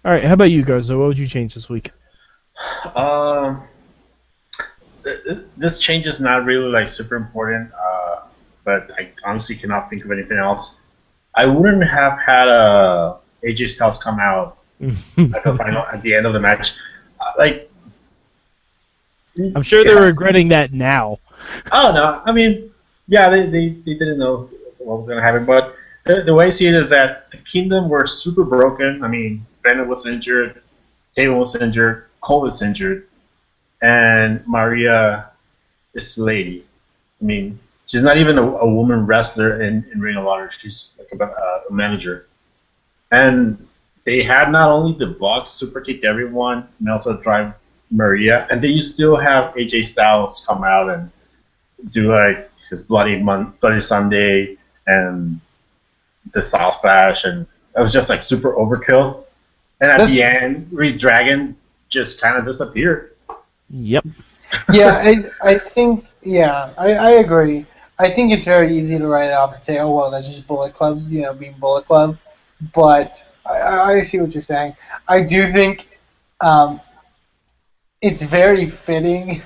All 0.05 0.11
right, 0.11 0.23
how 0.23 0.33
about 0.33 0.45
you, 0.45 0.63
Garza? 0.63 0.97
What 0.97 1.07
would 1.07 1.17
you 1.17 1.27
change 1.27 1.53
this 1.53 1.69
week? 1.69 1.91
Um, 2.95 3.63
th- 5.03 5.23
th- 5.23 5.39
this 5.57 5.79
change 5.79 6.07
is 6.07 6.19
not 6.19 6.45
really 6.45 6.69
like 6.69 6.89
super 6.89 7.15
important, 7.15 7.71
uh, 7.73 8.21
but 8.63 8.89
I 8.97 9.11
honestly 9.25 9.55
cannot 9.55 9.89
think 9.89 10.05
of 10.05 10.11
anything 10.11 10.37
else. 10.37 10.79
I 11.35 11.45
wouldn't 11.45 11.87
have 11.87 12.17
had 12.19 12.47
uh, 12.47 13.17
AJ 13.43 13.71
Styles 13.71 13.97
come 13.97 14.19
out 14.19 14.57
at 14.81 15.43
the 15.43 15.55
final 15.57 15.83
at 15.83 16.01
the 16.01 16.15
end 16.15 16.25
of 16.25 16.33
the 16.33 16.39
match. 16.39 16.71
Uh, 17.19 17.31
like, 17.37 17.71
Mm-hmm. 19.37 19.55
I'm 19.57 19.63
sure 19.63 19.83
they're 19.83 19.95
Yes. 20.03 20.11
regretting 20.15 20.47
that 20.49 20.73
now. 20.73 21.19
Oh 21.71 21.91
no, 21.93 22.21
I 22.25 22.31
mean, 22.31 22.71
yeah, 23.07 23.29
they, 23.29 23.45
they, 23.45 23.69
they 23.69 23.93
didn't 23.93 24.17
know 24.17 24.49
what 24.79 24.97
was 24.99 25.07
gonna 25.07 25.21
happen, 25.21 25.45
but 25.45 25.75
the, 26.05 26.23
the 26.23 26.33
way 26.33 26.47
I 26.47 26.49
see 26.49 26.67
it 26.67 26.73
is 26.73 26.89
that 26.89 27.29
the 27.31 27.37
Kingdom 27.37 27.89
were 27.89 28.07
super 28.07 28.43
broken. 28.43 29.03
I 29.03 29.07
mean, 29.07 29.45
Bennett 29.63 29.87
was 29.87 30.05
injured, 30.07 30.61
Taylor 31.15 31.37
was 31.37 31.55
injured, 31.55 32.05
Cole 32.21 32.41
was 32.41 32.61
injured, 32.63 33.07
and 33.81 34.45
Maria 34.47 35.29
is 35.93 36.17
lady. 36.17 36.65
I 37.21 37.25
mean, 37.25 37.59
she's 37.85 38.01
not 38.03 38.17
even 38.17 38.37
a, 38.39 38.43
a 38.57 38.67
woman 38.69 39.05
wrestler 39.05 39.61
in, 39.61 39.85
in 39.93 40.01
Ring 40.01 40.17
of 40.17 40.25
Honor. 40.27 40.49
She's 40.57 40.99
like 40.99 41.21
a, 41.21 41.23
a 41.69 41.71
manager, 41.71 42.27
and 43.11 43.65
they 44.05 44.23
had 44.23 44.51
not 44.51 44.69
only 44.69 44.97
the 44.97 45.07
Bucks 45.07 45.51
super 45.51 45.81
kick 45.81 46.03
everyone 46.03 46.67
and 46.79 46.89
also 46.89 47.21
drive 47.21 47.53
Maria, 47.91 48.47
and 48.49 48.61
then 48.61 48.71
you 48.71 48.83
still 48.83 49.15
have 49.15 49.53
AJ 49.55 49.85
Styles 49.85 50.43
come 50.47 50.63
out 50.63 50.89
and 50.89 51.11
do 51.89 52.13
like 52.13 52.49
his 52.69 52.83
bloody 52.83 53.17
Mon- 53.17 53.53
bloody 53.61 53.79
Sunday 53.79 54.57
and 54.87 55.39
the 56.33 56.41
Styles 56.41 56.77
Clash, 56.79 57.23
and 57.23 57.45
it 57.75 57.79
was 57.79 57.93
just 57.93 58.09
like 58.09 58.23
super 58.23 58.53
overkill. 58.53 59.23
And 59.79 59.91
at 59.91 60.07
the 60.07 60.23
end, 60.23 60.67
Red 60.71 60.97
Dragon 60.97 61.55
just 61.89 62.19
kind 62.19 62.35
of 62.35 62.45
disappeared. 62.45 63.15
Yep. 63.69 64.05
yeah, 64.73 64.95
I, 65.03 65.29
I 65.41 65.57
think 65.57 66.05
yeah, 66.23 66.73
I, 66.77 66.93
I 66.93 67.11
agree. 67.11 67.65
I 67.99 68.09
think 68.11 68.31
it's 68.31 68.45
very 68.45 68.77
easy 68.77 68.97
to 68.97 69.07
write 69.07 69.29
it 69.29 69.33
off 69.33 69.55
and 69.55 69.63
say, 69.63 69.79
oh 69.79 69.91
well, 69.91 70.11
that's 70.11 70.27
just 70.27 70.47
Bullet 70.47 70.73
Club, 70.73 70.99
you 71.07 71.21
know, 71.21 71.33
being 71.33 71.55
Bullet 71.59 71.85
Club. 71.85 72.17
But 72.73 73.23
I, 73.45 73.97
I 73.97 74.01
see 74.01 74.19
what 74.19 74.33
you're 74.33 74.41
saying. 74.41 74.75
I 75.07 75.21
do 75.21 75.51
think 75.51 75.87
um, 76.41 76.81
it's 78.01 78.21
very 78.21 78.69
fitting 78.69 79.41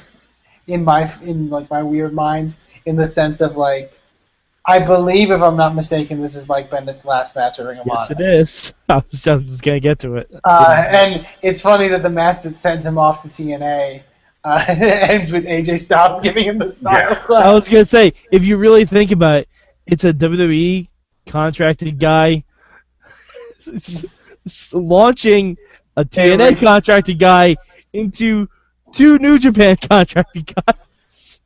in 0.67 0.83
my 0.83 1.13
in 1.21 1.49
like 1.49 1.69
my 1.69 1.83
weird 1.83 2.13
mind 2.13 2.55
in 2.85 2.95
the 2.95 3.07
sense 3.07 3.41
of 3.41 3.57
like 3.57 3.97
I 4.65 4.79
believe 4.79 5.31
if 5.31 5.41
I'm 5.41 5.57
not 5.57 5.73
mistaken, 5.73 6.21
this 6.21 6.35
is 6.35 6.47
Mike 6.47 6.69
Bennett's 6.69 7.03
last 7.03 7.35
match 7.35 7.59
at 7.59 7.65
Ring 7.65 7.79
of 7.79 7.89
Honor. 7.89 8.05
Yes, 8.09 8.11
it 8.11 8.21
is. 8.21 8.73
I 8.89 8.95
was 8.97 9.21
just, 9.21 9.45
was 9.47 9.61
gonna 9.61 9.79
get 9.79 9.99
to 9.99 10.17
it. 10.17 10.29
Uh, 10.43 10.85
and 10.87 11.27
it's 11.41 11.63
funny 11.63 11.87
that 11.87 12.03
the 12.03 12.09
match 12.09 12.43
that 12.43 12.59
sends 12.59 12.85
him 12.85 12.97
off 12.97 13.23
to 13.23 13.27
TNA 13.29 14.03
uh, 14.43 14.65
ends 14.67 15.31
with 15.31 15.45
AJ 15.45 15.81
Styles 15.81 16.21
giving 16.21 16.45
him 16.45 16.59
the 16.59 16.69
Styles 16.71 17.25
Yeah. 17.27 17.35
I 17.37 17.53
was 17.53 17.67
gonna 17.67 17.85
say, 17.85 18.13
if 18.31 18.43
you 18.45 18.57
really 18.57 18.85
think 18.85 19.11
about 19.11 19.39
it, 19.39 19.49
it's 19.87 20.03
a 20.03 20.13
WWE 20.13 20.87
contracted 21.25 21.99
guy 21.99 22.43
s- 23.65 24.05
s- 24.45 24.73
launching 24.73 25.57
a 25.97 26.05
TNA 26.05 26.59
contracted 26.59 27.17
guy 27.19 27.55
into 27.93 28.47
two 28.93 29.17
New 29.19 29.39
Japan 29.39 29.77
contracted 29.89 30.53
guys. 30.55 31.39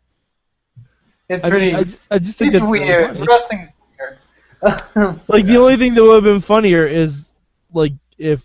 It's 1.30 1.44
I, 1.44 1.50
pretty. 1.50 1.68
mean, 1.68 1.76
I, 1.76 1.84
j- 1.84 1.98
I 2.12 2.20
just 2.20 2.38
think 2.38 2.54
it's 2.54 2.62
that's 2.62 2.70
weird. 2.70 3.28
Wrestling's 3.28 3.70
weird. 4.00 4.20
Like 5.28 5.46
the 5.46 5.58
only 5.58 5.78
thing 5.78 5.94
that 5.96 6.04
would 6.04 6.16
have 6.16 6.24
been 6.24 6.42
funnier 6.42 6.88
is 6.88 7.30
like 7.74 7.94
if 8.18 8.44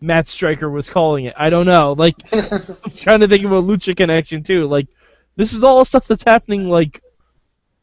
Matt 0.00 0.28
Striker 0.28 0.70
was 0.70 0.88
calling 0.88 1.26
it. 1.26 1.34
I 1.36 1.50
don't 1.50 1.66
know. 1.66 1.92
Like 1.92 2.16
I'm 2.32 2.76
trying 2.96 3.20
to 3.20 3.28
think 3.28 3.44
of 3.44 3.52
a 3.52 3.62
Lucha 3.62 3.96
connection 3.96 4.42
too. 4.42 4.66
Like 4.66 4.86
this 5.36 5.52
is 5.52 5.62
all 5.64 5.84
stuff 5.84 6.06
that's 6.06 6.22
happening. 6.24 6.68
Like 6.68 7.02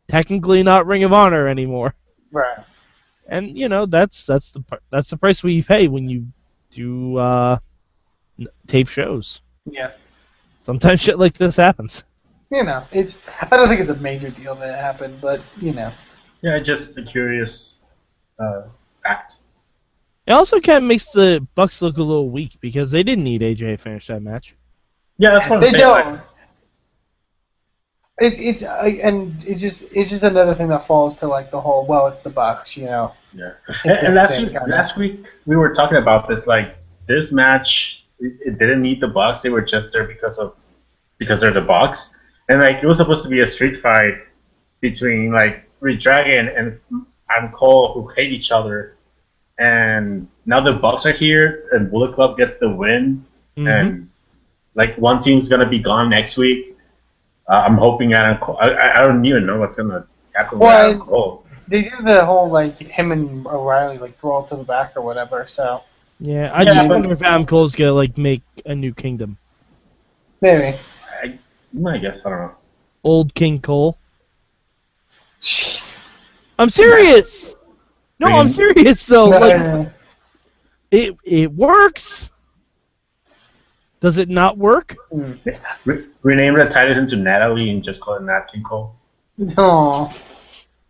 technically 0.08 0.64
not 0.64 0.88
Ring 0.88 1.04
of 1.04 1.14
Honor 1.14 1.48
anymore. 1.48 1.96
right. 2.32 2.60
And 3.28 3.58
you 3.58 3.70
know 3.70 3.86
that's 3.86 4.26
that's 4.26 4.52
the 4.52 4.64
that's 4.90 5.10
the 5.10 5.18
price 5.18 5.42
we 5.44 5.62
pay 5.62 5.88
when 5.88 6.10
you 6.10 6.28
do 6.72 7.18
uh, 7.18 7.58
tape 8.68 8.88
shows. 8.88 9.42
Yeah. 9.66 9.92
Sometimes 10.62 11.02
shit 11.02 11.20
like 11.20 11.34
this 11.38 11.56
happens. 11.58 12.04
You 12.52 12.64
know, 12.64 12.86
it's. 12.92 13.18
I 13.52 13.58
don't 13.58 13.68
think 13.68 13.82
it's 13.82 13.90
a 13.90 13.96
major 13.96 14.30
deal 14.30 14.56
that 14.56 14.70
it 14.70 14.76
happened, 14.82 15.20
but 15.22 15.42
you 15.60 15.74
know. 15.74 15.92
Yeah, 16.42 16.60
just 16.60 16.98
a 16.98 17.04
curious 17.04 17.80
uh, 18.40 18.64
fact. 19.02 19.36
It 20.28 20.32
also 20.34 20.60
kind 20.62 20.78
of 20.78 20.88
makes 20.88 21.10
the 21.10 21.46
Bucks 21.56 21.82
look 21.82 21.98
a 21.98 22.04
little 22.04 22.30
weak 22.30 22.58
because 22.62 22.92
they 22.92 23.02
didn't 23.04 23.24
need 23.24 23.42
AJ 23.42 23.58
to 23.58 23.78
finish 23.78 24.08
that 24.08 24.22
match. 24.22 24.56
Yeah, 25.18 25.32
that's 25.32 25.50
what 25.50 25.56
I'm 25.58 25.62
They 25.62 25.68
saying. 25.72 25.80
don't. 25.80 26.14
like, 26.14 26.22
It's 28.20 28.40
it's 28.40 28.64
uh, 28.64 28.90
and 29.02 29.44
it's 29.46 29.60
just 29.60 29.84
it's 29.92 30.10
just 30.12 30.24
another 30.24 30.54
thing 30.54 30.68
that 30.68 30.86
falls 30.86 31.16
to 31.18 31.28
like 31.28 31.50
the 31.50 31.60
whole 31.60 31.86
well 31.88 32.08
it's 32.08 32.22
the 32.22 32.30
Bucks 32.30 32.78
you 32.78 32.86
know 32.86 33.12
Yeah. 33.34 33.54
And, 33.84 33.92
and 34.08 34.16
last 34.16 34.38
week, 34.40 34.52
kinda- 34.52 34.68
last 34.68 34.98
week 34.98 35.26
we 35.46 35.56
were 35.56 35.74
talking 35.74 35.98
about 35.98 36.28
this. 36.28 36.46
Like 36.46 36.78
this 37.08 37.32
match, 37.32 38.03
it, 38.19 38.34
it 38.45 38.60
didn't 38.60 38.82
need 38.82 39.02
the 39.02 39.08
Bucks. 39.08 39.41
They 39.41 39.49
were 39.49 39.62
just 39.62 39.91
there 39.93 40.06
because 40.06 40.38
of 40.39 40.56
because 41.17 41.41
they're 41.41 41.54
the 41.54 41.62
Bucks. 41.62 42.13
And 42.49 42.62
like 42.62 42.84
it 42.84 42.88
was 42.88 42.97
supposed 42.97 43.23
to 43.23 43.30
be 43.30 43.41
a 43.41 43.47
street 43.47 43.82
fight 43.82 44.15
between 44.82 45.32
like 45.32 45.69
Red 45.80 45.99
Dragon 45.99 46.49
and 46.49 46.80
Adam 47.30 47.52
Cole 47.52 47.93
who 47.93 48.08
hate 48.10 48.32
each 48.32 48.52
other. 48.52 48.95
And 49.60 50.28
now 50.45 50.60
the 50.62 50.73
Bucks 50.73 51.06
are 51.06 51.12
here, 51.13 51.69
and 51.73 51.89
Bullet 51.91 52.13
Club 52.15 52.38
gets 52.38 52.58
the 52.58 52.69
win. 52.69 53.23
Mhm. 53.58 53.67
And 53.69 54.10
like 54.76 54.95
one 54.97 55.19
team's 55.19 55.47
gonna 55.47 55.69
be 55.69 55.80
gone 55.80 56.10
next 56.10 56.38
week. 56.38 56.76
Uh, 57.47 57.63
I'm 57.67 57.78
hoping 57.78 58.13
Adam 58.13 58.38
Cole. 58.39 58.58
I, 58.60 58.69
I 58.71 58.99
I 58.99 59.04
don't 59.04 59.23
even 59.26 59.45
know 59.45 59.60
what's 59.60 59.76
gonna 59.76 60.06
happen 60.34 60.58
with 60.60 60.67
Well, 60.67 60.89
Adam 60.89 61.02
Cole. 61.02 61.45
they 61.67 61.84
did 61.84 62.06
the 62.06 62.26
whole 62.26 62.49
like 62.49 62.78
him 62.80 63.12
and 63.12 63.45
O'Reilly 63.47 63.97
like 63.99 64.19
brawl 64.19 64.43
to 64.45 64.56
the 64.56 64.63
back 64.63 64.93
or 64.97 65.02
whatever 65.02 65.45
so 65.47 65.82
Yeah, 66.19 66.52
I 66.54 66.60
Yeah, 66.63 66.73
just 66.73 66.88
but- 66.88 66.93
wonder 66.99 67.12
if 67.13 67.21
Adam 67.21 67.45
Cole's 67.45 67.76
gonna 67.76 67.93
like 67.93 68.17
make 68.17 68.43
a 68.65 68.73
new 68.76 68.93
kingdom. 68.93 69.38
maybe 70.41 70.78
I, 71.23 71.39
I 71.88 71.97
guess 71.97 72.21
I 72.26 72.30
don't 72.30 72.39
know. 72.39 72.56
Old 73.04 73.34
King 73.34 73.60
Cole. 73.62 73.97
jeez 75.41 75.99
I'm 76.60 76.69
serious. 76.69 77.56
No, 78.19 78.28
I'm 78.28 78.54
serious 78.54 79.06
though. 79.06 79.28
No, 79.30 79.39
Like 79.39 79.58
no, 79.58 79.82
no. 79.84 79.91
it 80.91 81.15
it 81.23 81.52
works. 81.52 82.30
Does 83.99 84.17
it 84.17 84.30
not 84.30 84.58
work? 84.58 84.95
Mm. 85.13 85.39
Re- 85.86 86.06
rename 86.23 86.56
the 86.56 86.65
Titus 86.65 86.97
into 86.97 87.15
Natalie 87.15 87.69
and 87.69 87.84
just 87.84 88.02
call 88.02 88.15
it 88.15 88.23
Nat 88.23 88.47
King 88.52 88.63
Cole. 88.63 88.95
no 89.38 90.12
And 90.12 90.15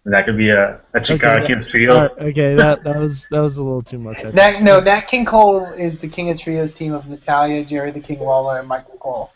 that 0.05 0.25
could 0.25 0.37
be 0.37 0.49
a, 0.49 0.81
a 0.93 0.99
Chikara 0.99 1.39
Okay, 1.39 1.47
King 1.47 1.59
that- 1.61 1.69
Trios. 1.69 2.11
Alright, 2.11 2.27
okay, 2.31 2.55
that 2.55 2.83
that 2.83 2.97
was 2.97 3.25
that 3.31 3.39
was 3.39 3.57
a 3.57 3.63
little 3.63 3.81
too 3.81 3.99
much. 3.99 4.17
I 4.19 4.23
think. 4.23 4.35
Nat, 4.35 4.61
no 4.61 4.79
Nat 4.79 5.01
King 5.01 5.25
Cole 5.25 5.65
is 5.73 5.97
the 5.99 6.07
King 6.07 6.29
of 6.29 6.37
Trios 6.39 6.73
team 6.73 6.93
of 6.93 7.07
Natalya 7.07 7.63
Jerry 7.63 7.91
the 7.91 7.99
King 7.99 8.19
Lawler 8.19 8.59
and 8.59 8.67
Michael 8.67 8.97
Cole 8.97 9.31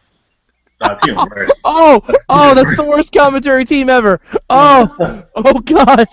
No, 0.81 0.91
it's. 0.91 1.03
Oh, 1.65 2.03
That's 2.07 2.25
oh, 2.29 2.53
that's 2.53 2.75
the 2.75 2.83
worst 2.87 3.11
commentary 3.11 3.65
team 3.65 3.89
ever. 3.89 4.19
Oh, 4.49 5.23
oh 5.35 5.53
God, 5.59 6.07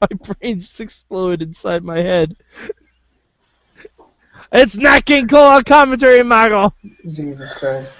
my 0.00 0.08
brain 0.34 0.60
just 0.62 0.80
exploded 0.80 1.48
inside 1.48 1.82
my 1.84 1.98
head. 1.98 2.36
It's 4.52 4.76
not 4.76 5.04
King 5.04 5.28
Cole 5.28 5.42
on 5.42 5.62
commentary, 5.64 6.22
Michael. 6.22 6.74
Jesus 7.06 7.52
Christ 7.54 7.98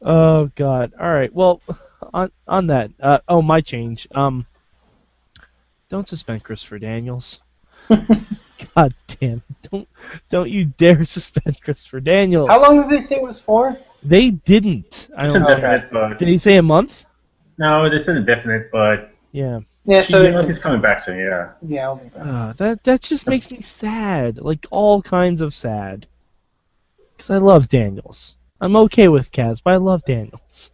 Oh 0.00 0.50
God. 0.54 0.92
All 1.00 1.10
right. 1.10 1.32
Well, 1.34 1.60
on 2.12 2.30
on 2.46 2.66
that. 2.68 2.90
Uh, 3.00 3.18
oh, 3.26 3.40
my 3.42 3.60
change. 3.62 4.06
Um, 4.14 4.46
don't 5.94 6.08
suspend 6.08 6.42
Christopher 6.42 6.80
Daniels. 6.80 7.38
God 8.74 8.92
damn! 9.20 9.40
Don't 9.70 9.88
don't 10.28 10.50
you 10.50 10.64
dare 10.64 11.04
suspend 11.04 11.60
Christopher 11.62 12.00
Daniels. 12.00 12.48
how 12.50 12.60
long 12.60 12.88
did 12.88 12.90
they 12.90 13.06
say 13.06 13.14
it 13.16 13.22
was 13.22 13.40
for 13.40 13.78
They 14.02 14.32
didn't. 14.32 15.08
I 15.16 15.26
It's 15.26 15.34
don't. 15.34 15.42
indefinite, 15.42 15.92
but 15.92 16.18
Did 16.18 16.26
he 16.26 16.38
say 16.38 16.56
a 16.56 16.62
month? 16.64 17.04
no, 17.58 17.84
it's 17.84 18.08
indefinite, 18.08 18.72
but 18.72 19.14
Yeah. 19.30 19.60
yeah 19.84 20.02
so 20.02 20.24
so 20.24 20.46
he's 20.48 20.58
coming 20.58 20.80
back 20.80 20.98
soon. 20.98 21.16
Yeah, 21.18 21.50
yeah 21.62 21.84
I'll 21.84 21.96
be 21.96 22.08
back. 22.08 22.26
Uh, 22.26 22.52
that 22.54 22.82
that 22.82 23.00
just 23.00 23.28
makes 23.28 23.48
me 23.52 23.62
sad, 23.62 24.38
like 24.38 24.66
all 24.72 25.00
kinds 25.00 25.40
of 25.42 25.54
sad. 25.54 26.08
Because 27.16 27.30
I 27.30 27.38
love 27.38 27.68
Daniels. 27.68 28.34
I'm 28.60 28.74
okay 28.74 29.06
with 29.06 29.30
Kaz, 29.30 29.60
but 29.64 29.74
I 29.74 29.76
love 29.76 30.04
Daniels. 30.04 30.72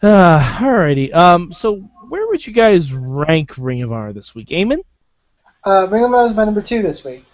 Uh, 0.00 0.38
alrighty. 0.60 1.12
Um, 1.12 1.52
so 1.52 1.82
where 2.08 2.26
would 2.28 2.46
you 2.46 2.52
guys 2.52 2.92
rank 2.92 3.52
Ring 3.58 3.82
of 3.82 3.92
Honor 3.92 4.12
this 4.12 4.34
week, 4.34 4.48
Eamon? 4.48 4.82
Uh, 5.64 5.86
Ring 5.90 6.04
of 6.04 6.14
Honor 6.14 6.30
is 6.30 6.36
my 6.36 6.44
number 6.44 6.62
two 6.62 6.82
this 6.82 7.04
week. 7.04 7.24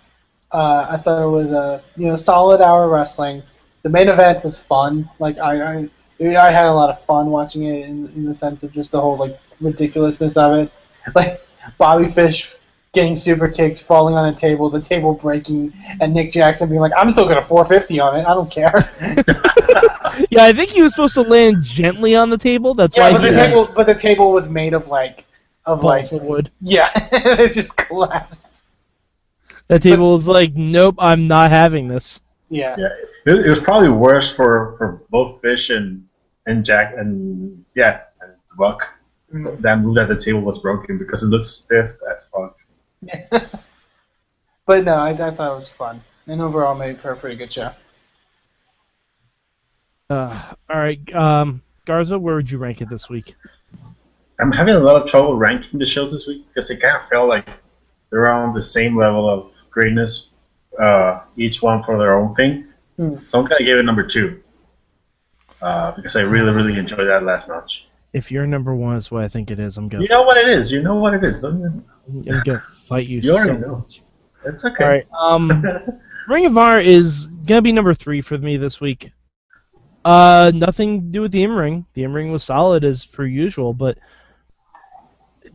Uh, 0.52 0.86
I 0.88 0.96
thought 0.96 1.22
it 1.22 1.28
was 1.28 1.50
a 1.50 1.82
you 1.96 2.06
know 2.06 2.16
solid 2.16 2.60
hour 2.60 2.84
of 2.84 2.90
wrestling. 2.90 3.42
The 3.82 3.88
main 3.88 4.08
event 4.08 4.44
was 4.44 4.58
fun. 4.58 5.08
Like 5.18 5.38
I, 5.38 5.62
I, 5.62 5.90
I 6.20 6.50
had 6.50 6.66
a 6.66 6.72
lot 6.72 6.90
of 6.90 7.04
fun 7.04 7.30
watching 7.30 7.64
it 7.64 7.86
in, 7.86 8.06
in 8.14 8.24
the 8.24 8.34
sense 8.34 8.62
of 8.62 8.72
just 8.72 8.92
the 8.92 9.00
whole 9.00 9.16
like 9.16 9.38
ridiculousness 9.60 10.36
of 10.36 10.58
it. 10.58 10.72
Like 11.14 11.38
Bobby 11.76 12.08
Fish 12.08 12.50
getting 12.94 13.16
super 13.16 13.48
kicked, 13.48 13.82
falling 13.82 14.14
on 14.14 14.32
a 14.32 14.34
table, 14.34 14.70
the 14.70 14.80
table 14.80 15.14
breaking, 15.14 15.72
and 16.00 16.14
Nick 16.14 16.32
Jackson 16.32 16.68
being 16.68 16.80
like, 16.80 16.92
"I'm 16.96 17.10
still 17.10 17.28
gonna 17.28 17.42
450 17.42 18.00
on 18.00 18.20
it. 18.20 18.26
I 18.26 18.34
don't 18.34 18.50
care." 18.50 18.90
Yeah, 20.30 20.44
I 20.44 20.52
think 20.52 20.70
he 20.70 20.82
was 20.82 20.92
supposed 20.92 21.14
to 21.14 21.22
land 21.22 21.62
gently 21.62 22.14
on 22.14 22.30
the 22.30 22.38
table. 22.38 22.74
That's 22.74 22.96
yeah, 22.96 23.10
why 23.10 23.12
but 23.14 23.22
the 23.22 23.28
he 23.30 23.34
table, 23.34 23.70
but 23.74 23.86
the 23.86 23.94
table 23.94 24.32
was 24.32 24.48
made 24.48 24.72
of 24.72 24.88
like, 24.88 25.24
of 25.66 25.82
like, 25.82 26.10
balsa 26.10 26.18
wood. 26.18 26.50
yeah, 26.60 26.90
it 27.12 27.52
just 27.52 27.76
collapsed. 27.76 28.62
The 29.68 29.78
table 29.78 30.14
was 30.14 30.26
like, 30.26 30.54
nope, 30.54 30.96
I'm 30.98 31.26
not 31.26 31.50
having 31.50 31.88
this. 31.88 32.20
Yeah. 32.50 32.76
yeah. 32.78 32.88
It, 33.26 33.46
it 33.46 33.50
was 33.50 33.60
probably 33.60 33.88
worse 33.88 34.32
for, 34.32 34.74
for 34.78 35.02
both 35.10 35.40
Fish 35.40 35.70
and 35.70 36.06
and 36.46 36.64
Jack 36.64 36.94
and 36.96 37.64
yeah 37.74 38.02
and 38.20 38.32
Buck. 38.58 38.86
Mm. 39.32 39.60
That 39.62 39.80
move 39.80 39.96
at 39.96 40.08
the 40.08 40.16
table 40.16 40.42
was 40.42 40.58
broken 40.58 40.98
because 40.98 41.22
it 41.22 41.28
looks 41.28 41.48
stiff 41.48 41.92
as 42.14 42.26
fuck. 42.26 42.56
but 44.66 44.84
no, 44.84 44.94
I, 44.94 45.10
I 45.10 45.30
thought 45.30 45.52
it 45.52 45.58
was 45.58 45.68
fun, 45.68 46.02
and 46.26 46.40
overall 46.40 46.74
made 46.74 47.00
for 47.00 47.12
a 47.12 47.16
pretty 47.16 47.36
good 47.36 47.52
show. 47.52 47.70
Uh, 50.10 50.52
all 50.70 50.78
right, 50.78 51.14
um, 51.14 51.62
Garza, 51.86 52.18
where 52.18 52.36
would 52.36 52.50
you 52.50 52.58
rank 52.58 52.80
it 52.80 52.88
this 52.88 53.08
week? 53.08 53.34
I'm 54.40 54.52
having 54.52 54.74
a 54.74 54.80
lot 54.80 55.00
of 55.00 55.08
trouble 55.08 55.36
ranking 55.36 55.78
the 55.78 55.86
shows 55.86 56.12
this 56.12 56.26
week 56.26 56.44
because 56.48 56.68
it 56.70 56.80
kind 56.80 56.96
of 56.96 57.08
felt 57.08 57.28
like 57.28 57.48
they're 58.10 58.32
on 58.32 58.54
the 58.54 58.62
same 58.62 58.96
level 58.96 59.28
of 59.28 59.50
greatness, 59.70 60.30
uh, 60.80 61.20
each 61.36 61.62
one 61.62 61.82
for 61.82 61.98
their 61.98 62.16
own 62.16 62.34
thing. 62.34 62.66
Hmm. 62.96 63.16
So 63.26 63.38
I'm 63.38 63.46
gonna 63.46 63.64
give 63.64 63.78
it 63.78 63.84
number 63.84 64.06
two 64.06 64.42
uh, 65.62 65.92
because 65.92 66.16
I 66.16 66.22
really, 66.22 66.52
really 66.52 66.78
enjoyed 66.78 67.08
that 67.08 67.24
last 67.24 67.48
match. 67.48 67.86
If 68.12 68.30
your 68.30 68.46
number 68.46 68.74
one 68.74 68.96
is 68.96 69.10
what 69.10 69.24
I 69.24 69.28
think 69.28 69.50
it 69.50 69.58
is, 69.58 69.76
I'm 69.76 69.88
gonna 69.88 70.02
You 70.04 70.08
know 70.08 70.22
what 70.22 70.36
it 70.36 70.48
is. 70.48 70.70
You 70.70 70.82
know 70.82 70.94
what 70.96 71.14
it 71.14 71.24
is. 71.24 71.42
Don't 71.42 71.84
I'm 72.08 72.22
gonna 72.22 72.62
fight 72.88 73.06
you. 73.06 73.20
You 73.20 73.32
already 73.32 73.60
so 73.60 73.68
know. 73.68 73.76
much. 73.76 74.02
It's 74.44 74.64
okay. 74.64 74.84
All 74.84 74.90
right. 74.90 75.06
Um, 75.18 75.64
Ring 76.28 76.46
of 76.46 76.56
Honor 76.56 76.80
is 76.80 77.26
gonna 77.26 77.62
be 77.62 77.72
number 77.72 77.94
three 77.94 78.20
for 78.20 78.38
me 78.38 78.56
this 78.56 78.80
week. 78.80 79.10
Uh, 80.04 80.52
nothing 80.54 81.00
to 81.00 81.06
do 81.06 81.20
with 81.22 81.32
the 81.32 81.42
in 81.42 81.52
ring. 81.52 81.86
The 81.94 82.04
in 82.04 82.12
ring 82.12 82.30
was 82.30 82.44
solid 82.44 82.84
as 82.84 83.06
per 83.06 83.24
usual, 83.24 83.72
but 83.72 83.98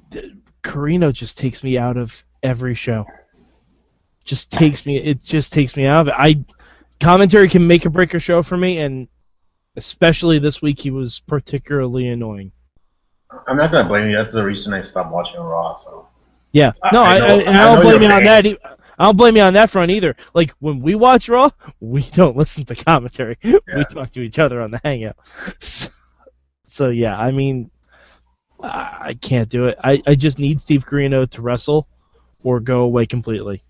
d- 0.10 0.36
Corino 0.64 1.14
just 1.14 1.38
takes 1.38 1.64
me 1.64 1.78
out 1.78 1.98
of 1.98 2.24
every 2.42 2.76
show. 2.76 3.06
Just 4.26 4.52
takes 4.52 4.86
me. 4.86 4.98
It 4.98 5.24
just 5.24 5.54
takes 5.54 5.76
me 5.76 5.86
out 5.86 6.02
of 6.02 6.08
it. 6.10 6.16
I 6.18 6.44
commentary 7.00 7.48
can 7.48 7.66
make 7.66 7.86
or 7.86 7.90
break 7.90 8.14
a 8.14 8.20
show 8.20 8.42
for 8.42 8.58
me, 8.58 8.80
and 8.80 9.08
especially 9.76 10.40
this 10.40 10.62
week, 10.62 10.80
he 10.80 10.92
was 10.92 11.20
particularly 11.20 12.08
annoying. 12.10 12.52
I'm 13.48 13.58
not 13.58 13.72
gonna 13.72 13.88
blame 13.88 14.10
you. 14.10 14.16
That's 14.16 14.34
the 14.34 14.44
reason 14.44 14.74
I 14.74 14.82
stopped 14.82 15.12
watching 15.12 15.40
Raw. 15.40 15.76
So 15.76 16.08
Yeah, 16.52 16.72
no, 16.92 17.04
I 17.04 17.14
I, 17.16 17.20
know- 17.20 17.26
I, 17.26 17.42
and 17.44 17.58
I 17.58 17.76
don't 17.76 17.84
blame 17.84 18.02
you 18.02 18.10
on 18.10 18.24
that. 18.24 18.46
I 18.98 19.06
don't 19.06 19.16
blame 19.18 19.38
you 19.38 19.44
on 19.44 19.54
that 19.54 19.70
front 19.70 19.92
either. 19.92 20.16
Like 20.34 20.52
when 20.60 20.82
we 20.82 20.96
watch 20.96 21.30
Raw, 21.30 21.50
we 21.80 22.02
don't 22.14 22.36
listen 22.36 22.66
to 22.66 22.76
commentary. 22.76 23.38
We 23.44 23.86
talk 23.86 24.12
to 24.14 24.22
each 24.22 24.40
other 24.40 24.62
on 24.62 24.72
the 24.72 24.82
Hangout. 24.84 25.16
So, 25.60 25.90
so 26.66 26.90
yeah, 26.90 27.18
I 27.18 27.32
mean, 27.32 27.72
I, 28.62 28.98
I 29.02 29.14
can't 29.22 29.50
do 29.50 29.68
it. 29.68 29.78
I, 29.84 30.02
I 30.06 30.16
just 30.16 30.40
need 30.40 30.60
Steve 30.60 30.86
Corino 30.86 31.30
to 31.32 31.42
wrestle 31.42 31.88
or 32.44 32.60
go 32.60 32.82
away 32.82 33.06
completely. 33.06 33.64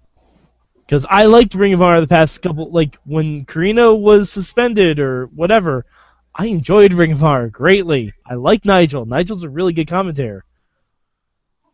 Because 0.85 1.05
I 1.07 1.25
liked 1.25 1.53
Ring 1.53 1.73
of 1.73 1.83
Honor 1.83 2.01
the 2.01 2.07
past 2.07 2.41
couple, 2.41 2.71
like 2.71 2.97
when 3.05 3.45
Corino 3.45 3.99
was 3.99 4.31
suspended 4.31 4.99
or 4.99 5.27
whatever. 5.27 5.85
I 6.33 6.45
enjoyed 6.45 6.93
Ring 6.93 7.11
of 7.11 7.23
Honor 7.23 7.49
greatly. 7.49 8.13
I 8.25 8.35
like 8.35 8.65
Nigel. 8.65 9.05
Nigel's 9.05 9.43
a 9.43 9.49
really 9.49 9.73
good 9.73 9.87
commentator. 9.87 10.45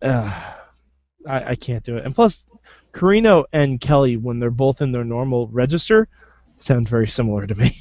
Uh, 0.02 0.55
I, 1.28 1.52
I 1.52 1.56
can't 1.56 1.84
do 1.84 1.98
it. 1.98 2.06
And 2.06 2.16
plus, 2.16 2.46
Corino 2.94 3.46
and 3.52 3.80
Kelly, 3.80 4.18
when 4.18 4.40
they're 4.40 4.52
both 4.52 4.82
in 4.82 4.92
their 4.92 5.04
normal 5.04 5.48
register, 5.48 6.08
sound 6.60 6.88
very 6.88 7.08
similar 7.08 7.46
to 7.46 7.56
me. 7.56 7.78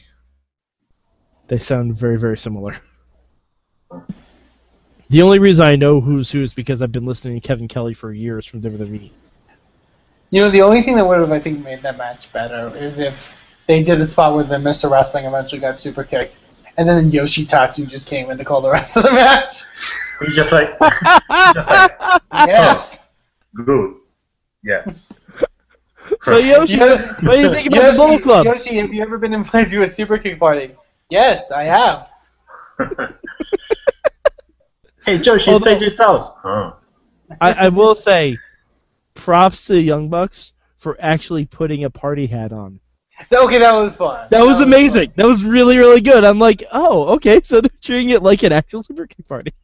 they 1.48 1.58
sound 1.58 1.96
very, 1.96 2.18
very 2.18 2.38
similar. 2.38 2.76
The 5.10 5.22
only 5.22 5.38
reason 5.38 5.64
I 5.64 5.76
know 5.76 6.00
who's 6.00 6.30
who 6.30 6.42
is 6.42 6.54
because 6.54 6.82
I've 6.82 6.92
been 6.92 7.04
listening 7.04 7.40
to 7.40 7.46
Kevin 7.46 7.68
Kelly 7.68 7.94
for 7.94 8.12
years 8.12 8.46
from 8.46 8.62
WWE. 8.62 9.10
You 10.30 10.40
know, 10.40 10.50
the 10.50 10.62
only 10.62 10.82
thing 10.82 10.96
that 10.96 11.06
would 11.06 11.20
have, 11.20 11.30
I 11.30 11.38
think, 11.38 11.62
made 11.62 11.82
that 11.82 11.96
match 11.96 12.32
better 12.32 12.74
is 12.76 12.98
if 12.98 13.32
they 13.66 13.82
did 13.82 14.00
a 14.00 14.06
spot 14.06 14.34
where 14.34 14.44
the 14.44 14.56
Mr. 14.56 14.90
Wrestling 14.90 15.26
eventually 15.26 15.60
got 15.60 15.78
super 15.78 16.02
kicked, 16.02 16.36
and 16.76 16.88
then 16.88 17.12
Yoshitatsu 17.12 17.88
just 17.88 18.08
came 18.08 18.30
in 18.30 18.38
to 18.38 18.44
call 18.44 18.60
the 18.60 18.70
rest 18.70 18.96
of 18.96 19.04
the 19.04 19.12
match. 19.12 19.62
he's 20.20 20.34
just 20.34 20.50
like, 20.50 20.70
he's 20.80 21.54
just 21.54 21.70
like, 21.70 21.92
Yes. 22.32 22.98
Oh. 23.00 23.03
Good. 23.64 23.94
Yes. 24.62 25.12
So 26.22 26.36
Yoshi, 26.36 26.74
Yoshi- 26.74 27.02
what 27.22 27.34
do 27.36 27.40
you 27.40 27.50
think 27.50 27.66
about 27.68 27.92
the 27.92 27.96
Bullet 27.96 28.22
Club? 28.22 28.44
Yoshi, 28.44 28.76
have 28.76 28.92
you 28.92 29.00
ever 29.00 29.16
been 29.16 29.32
invited 29.32 29.70
to 29.70 29.84
a 29.84 29.88
super 29.88 30.18
kick 30.18 30.38
party? 30.38 30.74
Yes, 31.08 31.50
I 31.50 31.62
have. 31.64 32.08
hey, 35.06 35.18
Joshi, 35.18 35.48
Although- 35.48 35.70
inside 35.70 35.80
yourselves. 35.80 36.30
Huh. 36.42 36.74
I, 37.40 37.52
I 37.52 37.68
will 37.68 37.94
say, 37.94 38.36
props 39.14 39.64
to 39.66 39.72
the 39.72 39.80
Young 39.80 40.10
Bucks 40.10 40.52
for 40.76 40.96
actually 41.00 41.46
putting 41.46 41.84
a 41.84 41.90
party 41.90 42.26
hat 42.26 42.52
on. 42.52 42.80
Okay, 43.32 43.58
that 43.58 43.72
was 43.72 43.94
fun. 43.94 44.28
That 44.30 44.44
was 44.44 44.56
fun. 44.56 44.64
amazing. 44.64 45.12
That 45.16 45.26
was 45.26 45.42
really, 45.42 45.78
really 45.78 46.02
good. 46.02 46.22
I'm 46.24 46.38
like, 46.38 46.64
oh, 46.72 47.14
okay, 47.14 47.40
so 47.42 47.62
they're 47.62 47.70
treating 47.80 48.10
it 48.10 48.22
like 48.22 48.42
an 48.42 48.52
actual 48.52 48.82
super 48.82 49.06
kick 49.06 49.26
party. 49.26 49.54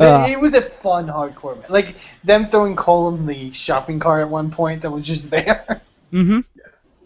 Uh. 0.00 0.26
it 0.28 0.40
was 0.40 0.54
a 0.54 0.62
fun 0.62 1.06
hardcore 1.06 1.60
match. 1.60 1.70
Like 1.70 1.96
them 2.22 2.46
throwing 2.46 2.76
Cole 2.76 3.14
in 3.14 3.26
the 3.26 3.52
shopping 3.52 3.98
cart 3.98 4.22
at 4.22 4.30
one 4.30 4.50
point 4.50 4.82
that 4.82 4.90
was 4.90 5.06
just 5.06 5.30
there. 5.30 5.82
Mm-hmm. 6.12 6.40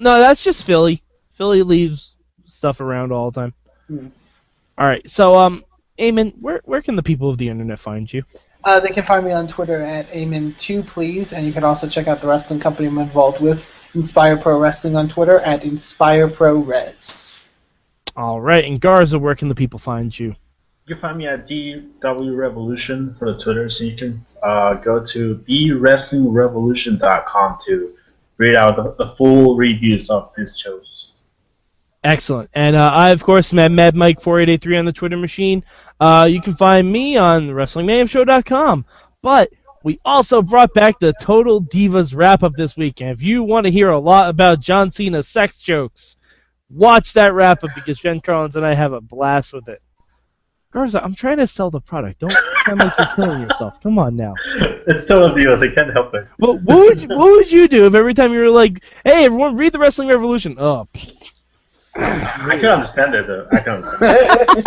No, 0.01 0.19
that's 0.19 0.43
just 0.43 0.65
Philly. 0.65 1.03
Philly 1.33 1.63
leaves 1.63 2.15
stuff 2.45 2.83
around 2.83 3.11
all 3.11 3.31
the 3.31 3.41
time. 3.41 3.55
Hmm. 3.87 4.09
All 4.77 4.87
right, 4.87 5.09
so 5.11 5.35
um, 5.35 5.65
Eamon, 5.99 6.35
where 6.41 6.61
where 6.67 6.83
can 6.83 6.95
the 6.95 7.03
people 7.03 7.31
of 7.31 7.39
the 7.39 7.49
internet 7.49 7.81
find 7.81 8.13
you? 8.13 8.23
Uh, 8.65 8.81
they 8.81 8.91
can 8.91 9.05
find 9.05 9.25
me 9.25 9.33
on 9.33 9.49
Twitter 9.49 9.81
at 9.81 10.11
Amen2 10.11 10.87
please, 10.87 11.33
and 11.33 11.47
you 11.47 11.53
can 11.53 11.65
also 11.65 11.89
check 11.89 12.07
out 12.07 12.21
the 12.21 12.27
wrestling 12.27 12.61
company 12.61 12.89
I'm 12.89 12.99
involved 12.99 13.41
with, 13.41 13.67
Inspire 13.95 14.37
Pro 14.37 14.59
Wrestling 14.59 14.95
on 14.95 15.09
Twitter 15.09 15.41
at 15.41 15.65
Inspire 15.65 16.29
Pro 16.29 16.57
Res. 16.57 17.35
All 18.17 18.41
right, 18.41 18.65
and 18.65 18.81
Garza, 18.81 19.19
where 19.19 19.35
can 19.35 19.49
the 19.49 19.55
people 19.55 19.79
find 19.79 20.17
you? 20.17 20.35
You 20.89 20.95
can 20.95 21.03
find 21.03 21.19
me 21.19 21.27
at 21.27 21.47
DW 21.47 22.35
Revolution 22.35 23.15
for 23.19 23.31
the 23.31 23.39
Twitter, 23.39 23.69
so 23.69 23.85
you 23.85 23.95
can 23.95 24.25
uh, 24.43 24.73
go 24.73 25.05
to 25.05 25.35
TheWrestlingRevolution.com 25.47 27.59
to 27.67 27.95
read 28.39 28.57
out 28.57 28.77
the, 28.77 28.95
the 29.05 29.15
full 29.17 29.55
reviews 29.55 30.09
of 30.09 30.33
these 30.35 30.57
shows. 30.57 31.13
Excellent. 32.05 32.49
And 32.55 32.75
uh, 32.75 32.91
I, 32.91 33.11
of 33.11 33.23
course, 33.23 33.53
am 33.53 33.59
at 33.59 33.71
Mad 33.71 33.97
Mike 33.97 34.23
4883 34.23 34.79
on 34.79 34.87
the 34.87 34.93
Twitter 34.93 35.19
machine. 35.19 35.63
Uh, 36.01 36.27
you 36.31 36.41
can 36.41 36.57
find 36.57 36.91
me 36.91 37.19
on 37.19 37.51
WrestlingMayhemShow.com. 37.51 38.87
But 39.21 39.51
we 39.85 40.01
also 40.07 40.41
brought 40.41 40.73
back 40.73 40.99
the 41.01 41.13
Total 41.21 41.61
Divas 41.61 42.17
wrap 42.17 42.43
up 42.43 42.55
this 42.57 42.79
week. 42.79 43.03
And 43.03 43.11
if 43.11 43.23
you 43.23 43.43
want 43.43 43.67
to 43.67 43.71
hear 43.71 43.91
a 43.91 43.99
lot 43.99 44.31
about 44.31 44.61
John 44.61 44.91
Cena's 44.91 45.29
sex 45.29 45.61
jokes, 45.61 46.17
watch 46.71 47.13
that 47.13 47.35
wrap 47.35 47.63
up 47.63 47.73
because 47.75 47.99
Jen 47.99 48.23
Carlins 48.23 48.57
and 48.57 48.65
I 48.65 48.73
have 48.73 48.95
a 48.95 49.03
blast 49.03 49.53
with 49.53 49.69
it. 49.69 49.83
Garza, 50.73 51.03
I'm 51.03 51.15
trying 51.15 51.39
to 51.39 51.47
sell 51.47 51.71
the 51.71 51.81
product. 51.81 52.21
Don't 52.21 52.31
sound 52.67 52.81
like 52.81 52.93
you're 52.99 53.15
killing 53.17 53.41
yourself. 53.41 53.81
Come 53.83 53.99
on 53.99 54.17
now. 54.17 54.35
It's 54.87 55.07
total 55.07 55.35
deals. 55.35 55.63
I 55.63 55.73
can't 55.73 55.93
help 55.93 56.15
it. 56.15 56.27
What, 56.37 56.63
what 56.63 56.79
would 56.79 57.01
you, 57.01 57.09
what 57.09 57.31
would 57.31 57.51
you 57.51 57.69
do 57.69 57.87
if 57.87 57.95
every 57.95 58.13
time 58.13 58.33
you 58.35 58.41
were 58.41 58.51
like, 58.51 58.83
"Hey, 59.05 59.25
everyone, 59.25 59.57
read 59.57 59.73
the 59.73 59.79
Wrestling 59.79 60.09
Revolution"? 60.09 60.57
Oh, 60.59 60.87
I 61.95 62.59
can 62.61 62.67
understand 62.67 63.15
it, 63.15 63.27
though. 63.27 63.49
I 63.51 63.61
can 63.61 63.83
understand 63.83 64.19
it. 64.21 64.67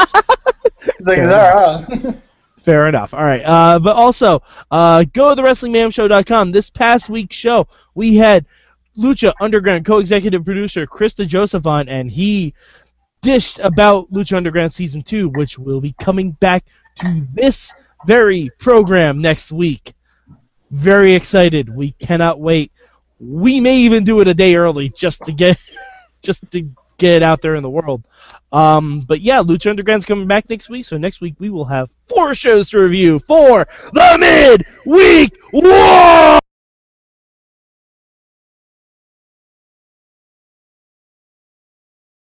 it's 0.83 0.99
like, 1.01 1.17
Fair 1.17 1.27
they're. 1.27 2.21
Fair 2.65 2.87
enough. 2.87 3.13
All 3.13 3.23
right. 3.23 3.41
Uh, 3.43 3.79
but 3.79 3.95
also, 3.95 4.41
uh, 4.69 5.03
go 5.13 5.29
to 5.29 5.35
the 5.35 5.47
WrestlingMayhemShow.com. 5.47 6.51
This 6.51 6.69
past 6.69 7.09
week's 7.09 7.35
show, 7.35 7.67
we 7.95 8.15
had 8.15 8.45
Lucha 8.97 9.33
Underground 9.39 9.85
co-executive 9.85 10.45
producer 10.45 10.85
Chris 10.85 11.13
DeJoseph 11.13 11.65
on, 11.65 11.89
and 11.89 12.11
he 12.11 12.53
dished 13.21 13.59
about 13.59 14.11
Lucha 14.11 14.37
Underground 14.37 14.73
Season 14.73 15.01
2, 15.01 15.29
which 15.29 15.57
will 15.57 15.81
be 15.81 15.93
coming 15.99 16.31
back 16.31 16.65
to 16.99 17.27
this 17.33 17.73
very 18.05 18.49
program 18.57 19.21
next 19.21 19.51
week. 19.51 19.93
Very 20.71 21.13
excited. 21.13 21.73
We 21.73 21.91
cannot 21.93 22.39
wait. 22.39 22.71
We 23.19 23.59
may 23.59 23.77
even 23.77 24.03
do 24.03 24.19
it 24.21 24.27
a 24.27 24.33
day 24.33 24.55
early 24.55 24.89
just 24.89 25.21
to 25.23 25.31
get 25.31 25.57
just 26.21 26.49
to 26.51 26.61
get 26.97 27.15
it 27.15 27.23
out 27.23 27.41
there 27.41 27.55
in 27.55 27.63
the 27.63 27.69
world. 27.69 28.03
Um, 28.51 29.01
but 29.01 29.21
yeah, 29.21 29.41
Lucha 29.41 29.69
Underground's 29.69 30.05
coming 30.05 30.27
back 30.27 30.49
next 30.49 30.69
week, 30.69 30.85
so 30.85 30.97
next 30.97 31.21
week 31.21 31.35
we 31.39 31.49
will 31.49 31.65
have 31.65 31.89
four 32.07 32.33
shows 32.33 32.69
to 32.69 32.81
review 32.81 33.19
for 33.19 33.67
the 33.93 34.17
Mid 34.19 34.65
Week 34.85 35.37
War. 35.53 36.40